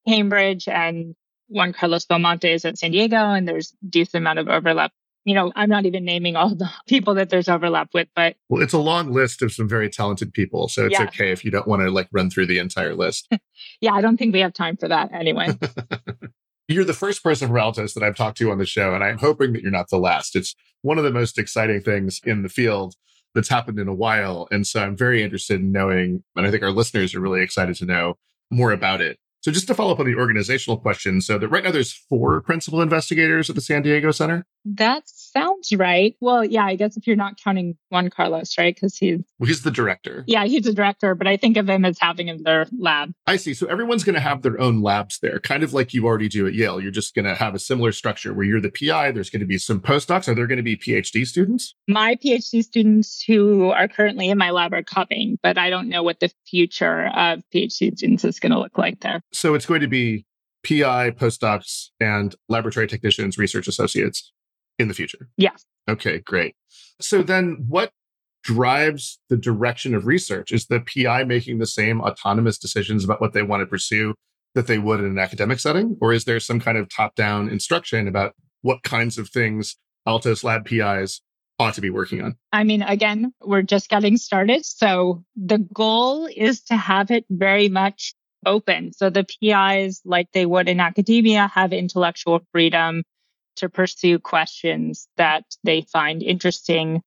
[0.07, 1.15] Cambridge and
[1.49, 4.93] Juan Carlos Belmonte is at San Diego, and there's decent amount of overlap.
[5.25, 8.63] You know, I'm not even naming all the people that there's overlap with, but well,
[8.63, 11.05] it's a long list of some very talented people, so it's yeah.
[11.05, 13.29] okay if you don't want to like run through the entire list.
[13.81, 15.49] yeah, I don't think we have time for that anyway.
[16.69, 19.19] You're the first person from Altos that I've talked to on the show, and I'm
[19.19, 20.35] hoping that you're not the last.
[20.35, 22.95] It's one of the most exciting things in the field
[23.35, 24.49] that's happened in a while.
[24.51, 27.77] And so I'm very interested in knowing, and I think our listeners are really excited
[27.77, 28.15] to know
[28.51, 29.19] more about it.
[29.43, 32.41] So just to follow up on the organizational question, so that right now there's four
[32.41, 34.45] principal investigators at the San Diego Center.
[34.65, 35.05] That
[35.37, 36.17] sounds right.
[36.21, 38.75] Well, yeah, I guess if you're not counting Juan Carlos, right?
[38.75, 40.25] Because he's well, he's the director.
[40.27, 43.13] Yeah, he's the director, but I think of him as having in their lab.
[43.27, 43.55] I see.
[43.55, 46.47] So everyone's going to have their own labs there, kind of like you already do
[46.47, 46.81] at Yale.
[46.81, 49.13] You're just going to have a similar structure where you're the PI.
[49.13, 50.29] There's going to be some postdocs.
[50.29, 51.75] Are there going to be PhD students?
[51.89, 56.03] My PhD students who are currently in my lab are coming, but I don't know
[56.03, 59.21] what the future of PhD students is going to look like there.
[59.33, 60.25] So it's going to be
[60.65, 64.33] PI, postdocs, and laboratory technicians, research associates
[64.79, 65.29] in the future.
[65.37, 65.65] Yes.
[65.89, 66.55] Okay, great.
[67.01, 67.93] So then what
[68.43, 70.53] drives the direction of research?
[70.53, 74.15] Is the PI making the same autonomous decisions about what they want to pursue
[74.55, 75.97] that they would in an academic setting?
[76.01, 80.45] Or is there some kind of top down instruction about what kinds of things Altos
[80.45, 81.21] Lab PIs
[81.59, 82.37] ought to be working on?
[82.53, 84.65] I mean, again, we're just getting started.
[84.65, 88.93] So the goal is to have it very much open.
[88.93, 93.03] So the PIs, like they would in academia, have intellectual freedom
[93.57, 97.03] to pursue questions that they find interesting.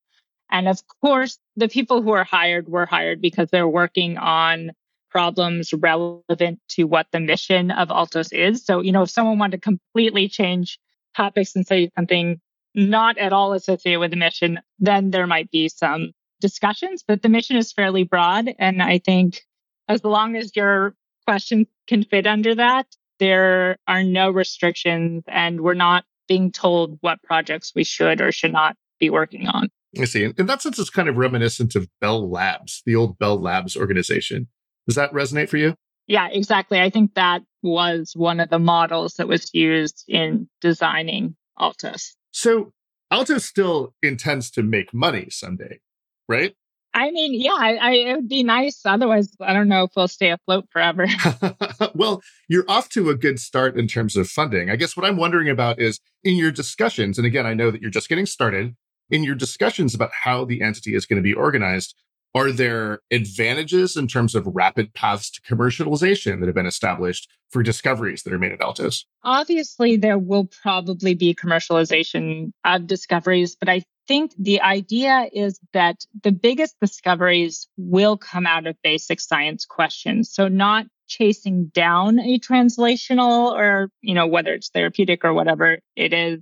[0.52, 4.72] And of course, the people who are hired were hired because they're working on
[5.10, 8.64] problems relevant to what the mission of Altos is.
[8.64, 10.80] So, you know, if someone wanted to completely change
[11.16, 12.40] topics and say something
[12.76, 17.30] not at all associated with the mission, then there might be some discussions, but the
[17.30, 18.54] mission is fairly broad.
[18.60, 19.42] And I think
[19.88, 22.88] as long as your questions can fit under that,
[23.20, 28.54] there are no restrictions and we're not being told what projects we should or should
[28.54, 29.70] not be working on.
[30.00, 30.32] I see.
[30.38, 34.48] In that sense, it's kind of reminiscent of Bell Labs, the old Bell Labs organization.
[34.88, 35.76] Does that resonate for you?
[36.08, 36.80] Yeah, exactly.
[36.80, 42.16] I think that was one of the models that was used in designing Altos.
[42.32, 42.72] So
[43.12, 45.80] Altos still intends to make money someday,
[46.28, 46.56] right?
[46.94, 48.82] I mean, yeah, I, I, it would be nice.
[48.86, 51.08] Otherwise, I don't know if we'll stay afloat forever.
[51.96, 54.70] well, you're off to a good start in terms of funding.
[54.70, 57.82] I guess what I'm wondering about is in your discussions, and again, I know that
[57.82, 58.76] you're just getting started,
[59.10, 61.96] in your discussions about how the entity is going to be organized,
[62.36, 67.64] are there advantages in terms of rapid paths to commercialization that have been established for
[67.64, 69.06] discoveries that are made at Altos?
[69.24, 76.04] Obviously, there will probably be commercialization of discoveries, but I think the idea is that
[76.24, 80.34] the biggest discoveries will come out of basic science questions.
[80.34, 86.12] So not chasing down a translational or, you know, whether it's therapeutic or whatever it
[86.12, 86.42] is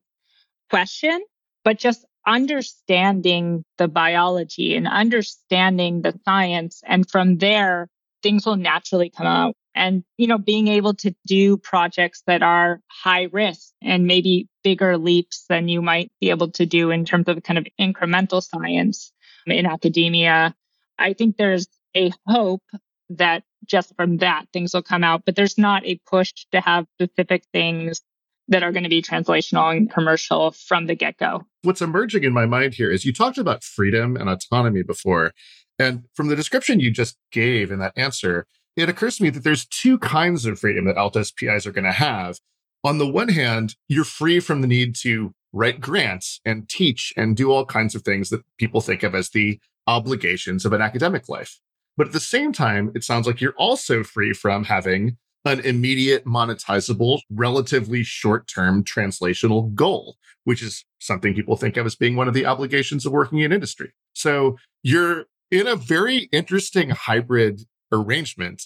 [0.70, 1.20] question,
[1.66, 6.82] but just understanding the biology and understanding the science.
[6.86, 7.90] And from there,
[8.24, 9.56] things will naturally come out.
[9.78, 14.98] And, you know, being able to do projects that are high risk and maybe bigger
[14.98, 19.12] leaps than you might be able to do in terms of kind of incremental science
[19.46, 20.56] in academia.
[20.98, 22.64] I think there's a hope
[23.10, 26.88] that just from that things will come out, but there's not a push to have
[27.00, 28.02] specific things
[28.48, 31.46] that are going to be translational and commercial from the get go.
[31.64, 35.34] What's emerging in my mind here is you talked about freedom and autonomy before.
[35.78, 38.48] And from the description you just gave in that answer,
[38.78, 41.84] it occurs to me that there's two kinds of freedom that Altos PIs are going
[41.84, 42.38] to have.
[42.84, 47.36] On the one hand, you're free from the need to write grants and teach and
[47.36, 51.28] do all kinds of things that people think of as the obligations of an academic
[51.28, 51.60] life.
[51.98, 56.26] But at the same time, it sounds like you're also free from having an immediate
[56.26, 62.28] monetizable, relatively short term translational goal, which is something people think of as being one
[62.28, 63.92] of the obligations of working in industry.
[64.14, 67.62] So you're in a very interesting hybrid
[67.92, 68.64] arrangement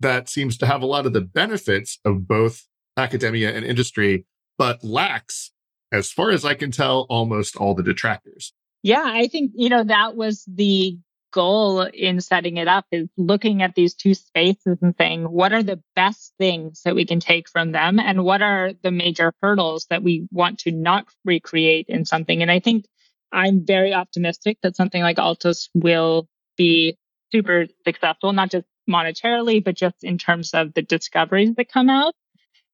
[0.00, 2.66] that seems to have a lot of the benefits of both
[2.96, 4.26] academia and industry,
[4.58, 5.52] but lacks,
[5.92, 8.52] as far as I can tell, almost all the detractors.
[8.82, 10.98] Yeah, I think, you know, that was the
[11.32, 15.64] goal in setting it up is looking at these two spaces and saying, what are
[15.64, 17.98] the best things that we can take from them?
[17.98, 22.40] And what are the major hurdles that we want to not recreate in something?
[22.40, 22.86] And I think
[23.32, 26.96] I'm very optimistic that something like Altos will be
[27.34, 32.14] super successful, not just monetarily, but just in terms of the discoveries that come out.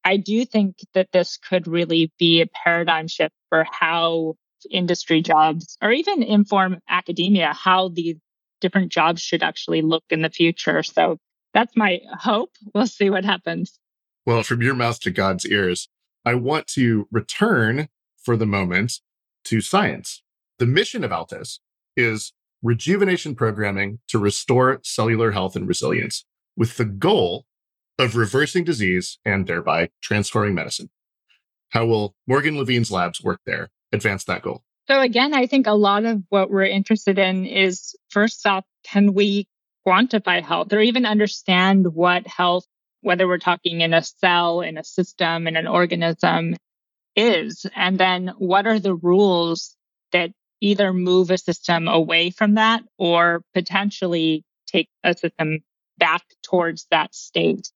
[0.05, 4.35] I do think that this could really be a paradigm shift for how
[4.71, 8.17] industry jobs or even inform academia how these
[8.61, 10.83] different jobs should actually look in the future.
[10.83, 11.17] So
[11.55, 12.51] that's my hope.
[12.75, 13.79] We'll see what happens.
[14.27, 15.89] Well, from your mouth to God's ears,
[16.25, 17.89] I want to return
[18.23, 19.01] for the moment
[19.45, 20.23] to science.
[20.59, 21.61] The mission of Altos
[21.97, 26.25] is rejuvenation programming to restore cellular health and resilience
[26.57, 27.45] with the goal
[27.99, 30.91] of reversing disease and thereby transforming medicine.
[31.71, 34.63] How will Morgan Levine's labs work there advance that goal?
[34.89, 39.15] So again, I think a lot of what we're interested in is first off, can
[39.15, 39.47] we
[39.87, 42.67] quantify health or even understand what health,
[43.03, 46.57] whether we're talking in a cell, in a system, in an organism
[47.15, 47.67] is?
[47.77, 49.77] And then what are the rules
[50.13, 55.61] that either move a system away from that or potentially take a system
[55.99, 57.71] back towards that state?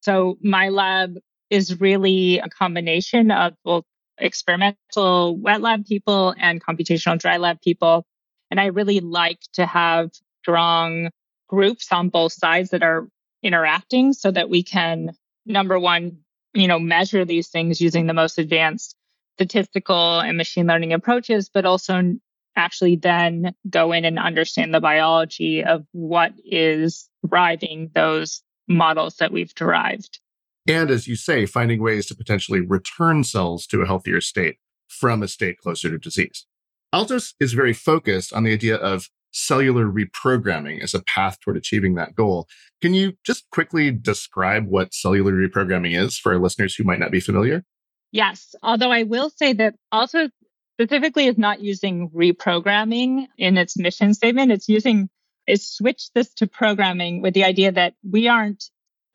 [0.00, 1.18] So my lab
[1.50, 3.84] is really a combination of both
[4.18, 8.04] experimental wet lab people and computational dry lab people.
[8.50, 10.10] And I really like to have
[10.42, 11.10] strong
[11.48, 13.08] groups on both sides that are
[13.42, 15.12] interacting so that we can,
[15.46, 16.18] number one,
[16.52, 18.96] you know, measure these things using the most advanced
[19.36, 22.14] statistical and machine learning approaches, but also
[22.56, 29.32] actually then go in and understand the biology of what is driving those models that
[29.32, 30.20] we've derived.
[30.66, 34.56] And as you say, finding ways to potentially return cells to a healthier state
[34.88, 36.46] from a state closer to disease.
[36.92, 41.96] Altos is very focused on the idea of cellular reprogramming as a path toward achieving
[41.96, 42.46] that goal.
[42.80, 47.10] Can you just quickly describe what cellular reprogramming is for our listeners who might not
[47.10, 47.64] be familiar?
[48.12, 50.30] Yes, although I will say that Altos
[50.76, 54.52] specifically is not using reprogramming in its mission statement.
[54.52, 55.08] It's using,
[55.46, 58.64] it's switched this to programming with the idea that we aren't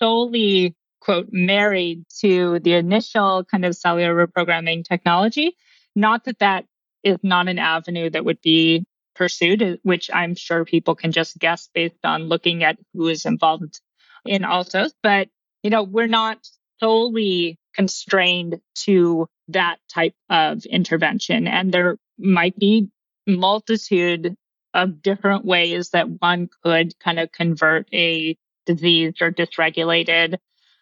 [0.01, 5.55] solely quote, married to the initial kind of cellular reprogramming technology.
[5.95, 6.65] Not that that
[7.03, 8.85] is not an avenue that would be
[9.15, 13.79] pursued, which I'm sure people can just guess based on looking at who is involved
[14.25, 14.93] in Altos.
[15.01, 15.29] But,
[15.63, 16.39] you know, we're not
[16.79, 21.47] solely constrained to that type of intervention.
[21.47, 22.89] And there might be
[23.27, 24.35] multitude
[24.73, 30.37] of different ways that one could kind of convert a diseased or dysregulated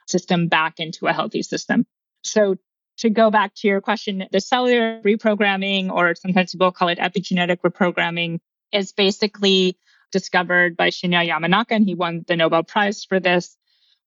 [0.07, 1.85] system back into a healthy system.
[2.23, 2.55] So
[2.97, 7.57] to go back to your question, the cellular reprogramming, or sometimes people call it epigenetic
[7.57, 8.39] reprogramming,
[8.71, 9.77] is basically
[10.11, 13.55] discovered by Shinya Yamanaka, and he won the Nobel Prize for this,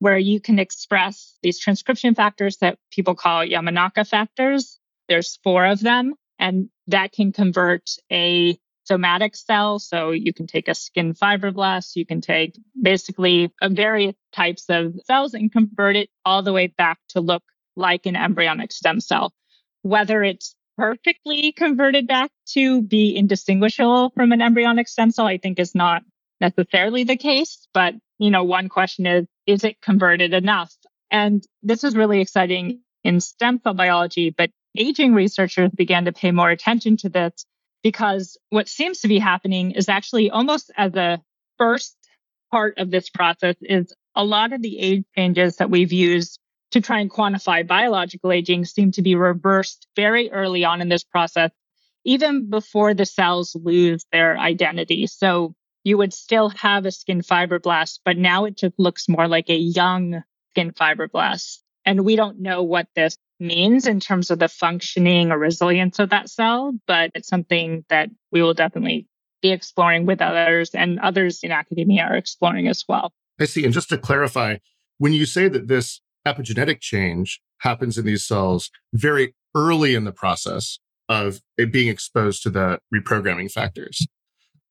[0.00, 4.78] where you can express these transcription factors that people call Yamanaka factors.
[5.08, 9.78] There's four of them, and that can convert a somatic cell.
[9.78, 15.34] So you can take a skin fibroblast, you can take basically various types of cells
[15.34, 17.42] and convert it all the way back to look
[17.76, 19.32] like an embryonic stem cell.
[19.82, 25.58] Whether it's perfectly converted back to be indistinguishable from an embryonic stem cell, I think
[25.60, 26.02] is not
[26.40, 27.68] necessarily the case.
[27.74, 30.74] But, you know, one question is, is it converted enough?
[31.10, 36.30] And this is really exciting in stem cell biology, but aging researchers began to pay
[36.30, 37.44] more attention to this
[37.82, 41.20] because what seems to be happening is actually almost as a
[41.58, 41.96] first
[42.50, 46.38] part of this process is a lot of the age changes that we've used
[46.72, 51.04] to try and quantify biological aging seem to be reversed very early on in this
[51.04, 51.50] process,
[52.04, 55.06] even before the cells lose their identity.
[55.06, 55.54] So
[55.90, 59.56] you would still have a skin fibroblast, but now it just looks more like a
[59.56, 61.58] young skin fibroblast.
[61.84, 66.10] And we don't know what this means in terms of the functioning or resilience of
[66.10, 69.08] that cell, but it's something that we will definitely
[69.42, 73.12] be exploring with others and others in academia are exploring as well.
[73.40, 73.64] I see.
[73.64, 74.58] And just to clarify,
[74.98, 80.12] when you say that this epigenetic change happens in these cells very early in the
[80.12, 80.78] process
[81.08, 81.40] of
[81.72, 84.06] being exposed to the reprogramming factors,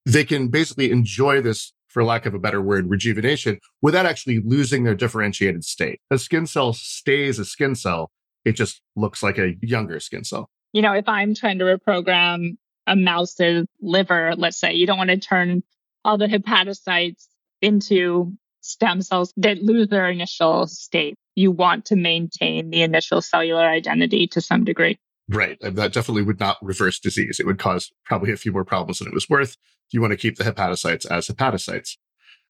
[0.06, 4.84] they can basically enjoy this, for lack of a better word, rejuvenation without actually losing
[4.84, 6.00] their differentiated state.
[6.12, 8.12] A skin cell stays a skin cell
[8.46, 10.50] it just looks like a younger skin cell.
[10.74, 15.10] You know, if I'm trying to reprogram a mouse's liver, let's say, you don't want
[15.10, 15.64] to turn
[16.06, 17.28] all the hepatocytes
[17.62, 21.16] into stem cells that lose their initial state.
[21.36, 25.00] You want to maintain the initial cellular identity to some degree.
[25.30, 25.58] Right.
[25.62, 27.40] That definitely would not reverse disease.
[27.40, 29.58] It would cause probably a few more problems than it was worth.
[29.92, 31.98] You want to keep the hepatocytes as hepatocytes.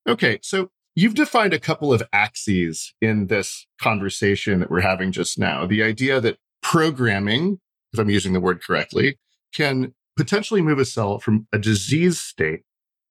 [0.08, 0.40] Okay.
[0.42, 5.66] So you've defined a couple of axes in this conversation that we're having just now.
[5.66, 7.60] The idea that programming,
[7.92, 9.20] if I'm using the word correctly,
[9.54, 12.62] can potentially move a cell from a disease state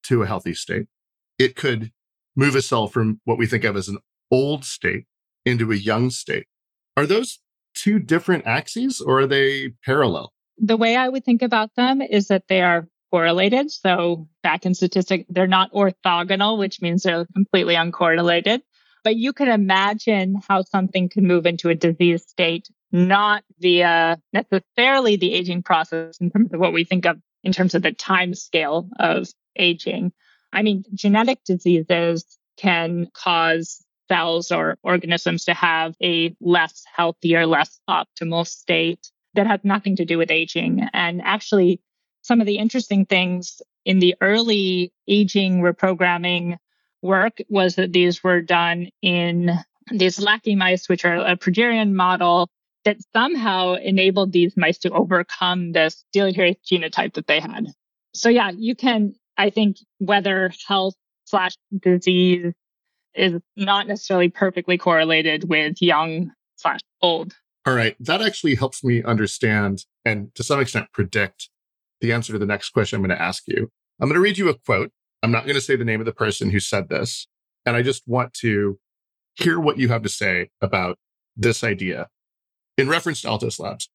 [0.05, 0.87] to a healthy state.
[1.39, 1.93] It could
[2.37, 3.99] move a cell from what we think of as an
[4.31, 5.05] old state
[5.45, 6.47] into a young state.
[6.97, 7.41] Are those
[7.79, 10.33] two different axes or are they parallel?
[10.59, 13.70] The way I would think about them is that they are correlated.
[13.70, 18.62] So back in statistics, they're not orthogonal, which means they're completely uncorrelated.
[19.05, 25.16] But you can imagine how something can move into a disease state, not via necessarily
[25.16, 28.35] the aging process in terms of what we think of in terms of the time
[28.35, 30.12] scale of aging.
[30.53, 32.24] I mean, genetic diseases
[32.57, 39.46] can cause cells or organisms to have a less healthy or less optimal state that
[39.46, 40.88] has nothing to do with aging.
[40.92, 41.80] And actually,
[42.22, 46.56] some of the interesting things in the early aging reprogramming
[47.02, 49.50] work was that these were done in
[49.90, 52.50] these LAKI mice, which are a progerian model
[52.84, 57.66] that somehow enabled these mice to overcome this deleterious genotype that they had.
[58.14, 60.94] So yeah, you can, I think, whether health
[61.24, 62.52] slash disease
[63.14, 67.34] is not necessarily perfectly correlated with young slash old.
[67.66, 67.96] All right.
[68.00, 71.50] That actually helps me understand and to some extent predict
[72.00, 73.70] the answer to the next question I'm going to ask you.
[74.00, 74.90] I'm going to read you a quote.
[75.22, 77.26] I'm not going to say the name of the person who said this.
[77.66, 78.78] And I just want to
[79.34, 80.98] hear what you have to say about
[81.36, 82.09] this idea
[82.76, 83.90] in reference to Altos Labs.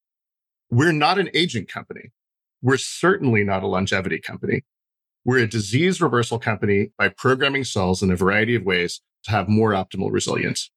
[0.70, 2.12] We're not an aging company.
[2.62, 4.64] We're certainly not a longevity company.
[5.26, 9.48] We're a disease reversal company by programming cells in a variety of ways to have
[9.48, 10.70] more optimal resilience.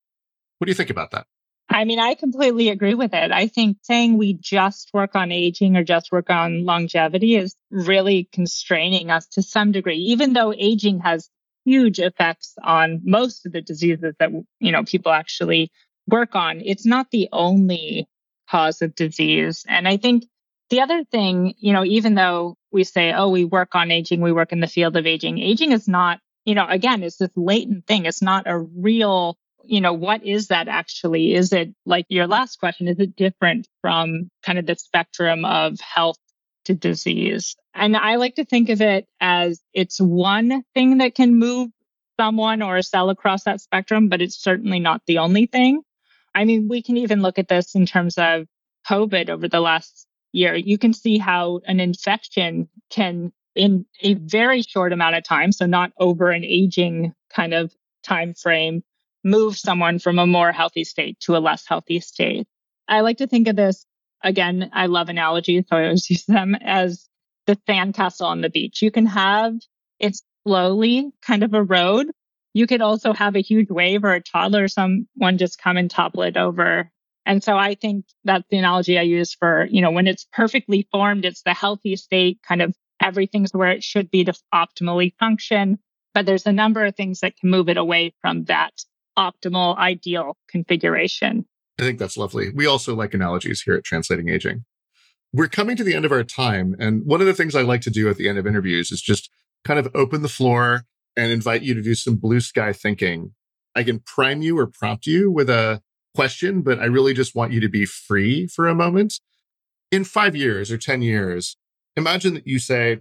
[0.57, 1.27] What do you think about that?
[1.69, 3.31] I mean, I completely agree with it.
[3.31, 8.29] I think saying we just work on aging or just work on longevity is really
[8.31, 11.29] constraining us to some degree, even though aging has
[11.65, 15.69] huge effects on most of the diseases that, you know, people actually
[16.07, 16.61] work on.
[16.63, 18.07] It's not the only
[18.49, 19.65] cause of disease.
[19.67, 20.23] And I think
[20.69, 24.31] the other thing, you know, even though we say, oh, we work on aging, we
[24.31, 27.85] work in the field of aging, aging is not you know, again, it's this latent
[27.87, 28.05] thing.
[28.05, 31.33] It's not a real, you know, what is that actually?
[31.33, 32.87] Is it like your last question?
[32.87, 36.17] Is it different from kind of the spectrum of health
[36.63, 37.57] to disease?
[37.73, 41.69] And I like to think of it as it's one thing that can move
[42.17, 45.81] someone or a cell across that spectrum, but it's certainly not the only thing.
[46.33, 48.47] I mean, we can even look at this in terms of
[48.89, 50.55] COVID over the last year.
[50.55, 55.65] You can see how an infection can in a very short amount of time, so
[55.65, 57.73] not over an aging kind of
[58.03, 58.83] time frame,
[59.23, 62.47] move someone from a more healthy state to a less healthy state.
[62.87, 63.85] I like to think of this
[64.23, 67.07] again, I love analogies, so I always use them as
[67.45, 68.81] the sandcastle on the beach.
[68.81, 69.53] You can have
[69.99, 72.07] it slowly kind of erode.
[72.53, 76.23] You could also have a huge wave or a toddler someone just come and topple
[76.23, 76.91] it over.
[77.27, 80.87] And so I think that's the analogy I use for, you know, when it's perfectly
[80.93, 85.77] formed, it's the healthy state kind of everything's where it should be to optimally function.
[86.13, 88.71] But there's a number of things that can move it away from that
[89.19, 91.45] optimal, ideal configuration.
[91.77, 92.49] I think that's lovely.
[92.49, 94.63] We also like analogies here at Translating Aging.
[95.33, 96.77] We're coming to the end of our time.
[96.79, 99.01] And one of the things I like to do at the end of interviews is
[99.01, 99.29] just
[99.65, 100.85] kind of open the floor
[101.17, 103.33] and invite you to do some blue sky thinking.
[103.75, 105.81] I can prime you or prompt you with a
[106.15, 109.19] question, but I really just want you to be free for a moment.
[109.91, 111.55] In five years or 10 years,
[111.95, 112.99] imagine that you say,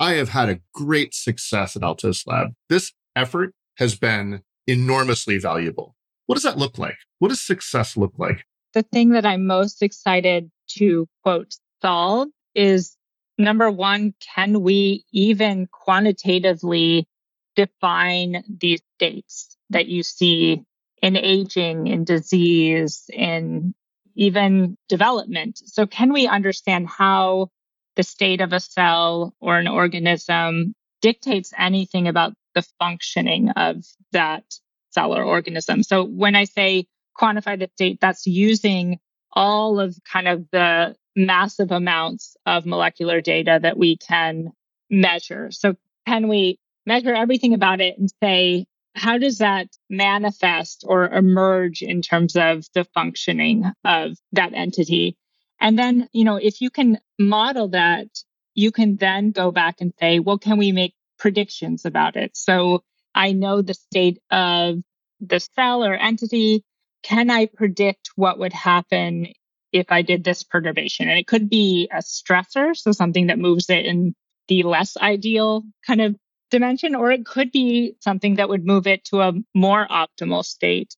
[0.00, 2.48] I have had a great success at Altos Lab.
[2.68, 5.96] This effort has been enormously valuable.
[6.26, 6.98] What does that look like?
[7.18, 8.44] What does success look like?
[8.74, 12.96] The thing that I'm most excited to quote solve is
[13.38, 17.08] number one, can we even quantitatively
[17.56, 20.62] define these states that you see
[21.02, 23.74] in aging, in disease, in
[24.14, 25.60] even development?
[25.64, 27.48] So can we understand how
[27.96, 34.44] the state of a cell or an organism dictates anything about the functioning of that
[34.90, 35.82] cell or organism.
[35.82, 36.86] So when I say
[37.16, 38.98] quantify the state, that's using
[39.32, 44.52] all of kind of the massive amounts of molecular data that we can
[44.90, 45.50] measure.
[45.50, 45.74] So
[46.06, 48.66] can we measure everything about it and say,
[48.98, 55.16] how does that manifest or emerge in terms of the functioning of that entity?
[55.60, 58.08] And then, you know, if you can model that,
[58.54, 62.36] you can then go back and say, well, can we make predictions about it?
[62.36, 62.82] So
[63.14, 64.78] I know the state of
[65.20, 66.64] the cell or entity.
[67.02, 69.28] Can I predict what would happen
[69.72, 71.08] if I did this perturbation.
[71.08, 74.14] And it could be a stressor, so something that moves it in
[74.48, 76.16] the less ideal kind of
[76.50, 80.94] dimension, or it could be something that would move it to a more optimal state.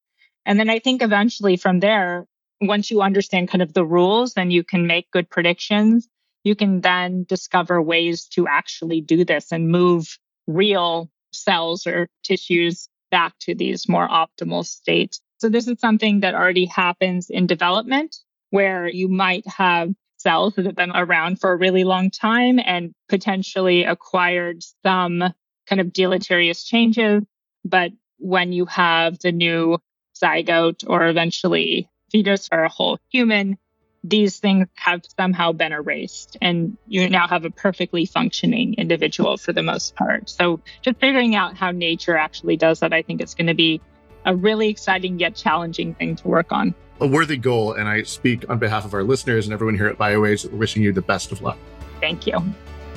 [0.47, 2.27] And then I think eventually from there,
[2.61, 6.09] once you understand kind of the rules and you can make good predictions,
[6.45, 12.89] you can then discover ways to actually do this and move real cells or tissues
[13.11, 15.21] back to these more optimal states.
[15.39, 18.17] So this is something that already happens in development
[18.51, 22.93] where you might have cells that have been around for a really long time and
[23.09, 25.33] potentially acquired some
[25.71, 27.23] kind of deleterious changes.
[27.65, 29.79] But when you have the new
[30.23, 33.57] zygote or eventually fetus or a whole human,
[34.03, 39.53] these things have somehow been erased and you now have a perfectly functioning individual for
[39.53, 40.29] the most part.
[40.29, 43.81] So just figuring out how nature actually does that, I think is going to be
[44.25, 46.75] a really exciting yet challenging thing to work on.
[47.01, 47.73] A worthy goal.
[47.73, 50.93] And I speak on behalf of our listeners and everyone here at BioAge, wishing you
[50.93, 51.59] the best of luck.
[52.01, 52.43] Thank you.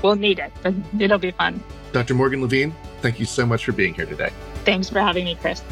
[0.03, 1.63] We'll need it, but it'll be fun.
[1.93, 2.13] Dr.
[2.13, 4.31] Morgan Levine, thank you so much for being here today.
[4.65, 5.63] Thanks for having me, Chris.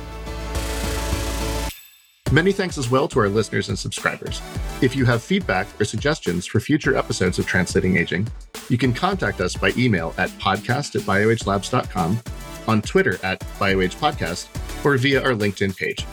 [2.31, 4.41] Many thanks as well to our listeners and subscribers.
[4.81, 8.25] If you have feedback or suggestions for future episodes of Translating Aging,
[8.69, 12.19] you can contact us by email at podcast at bioagelabs.com,
[12.69, 16.05] on Twitter at bioagepodcast, or via our LinkedIn page.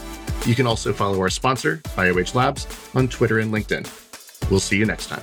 [0.45, 2.67] You can also follow our sponsor, BioAge Labs,
[2.97, 4.51] on Twitter and LinkedIn.
[4.51, 5.23] We'll see you next time.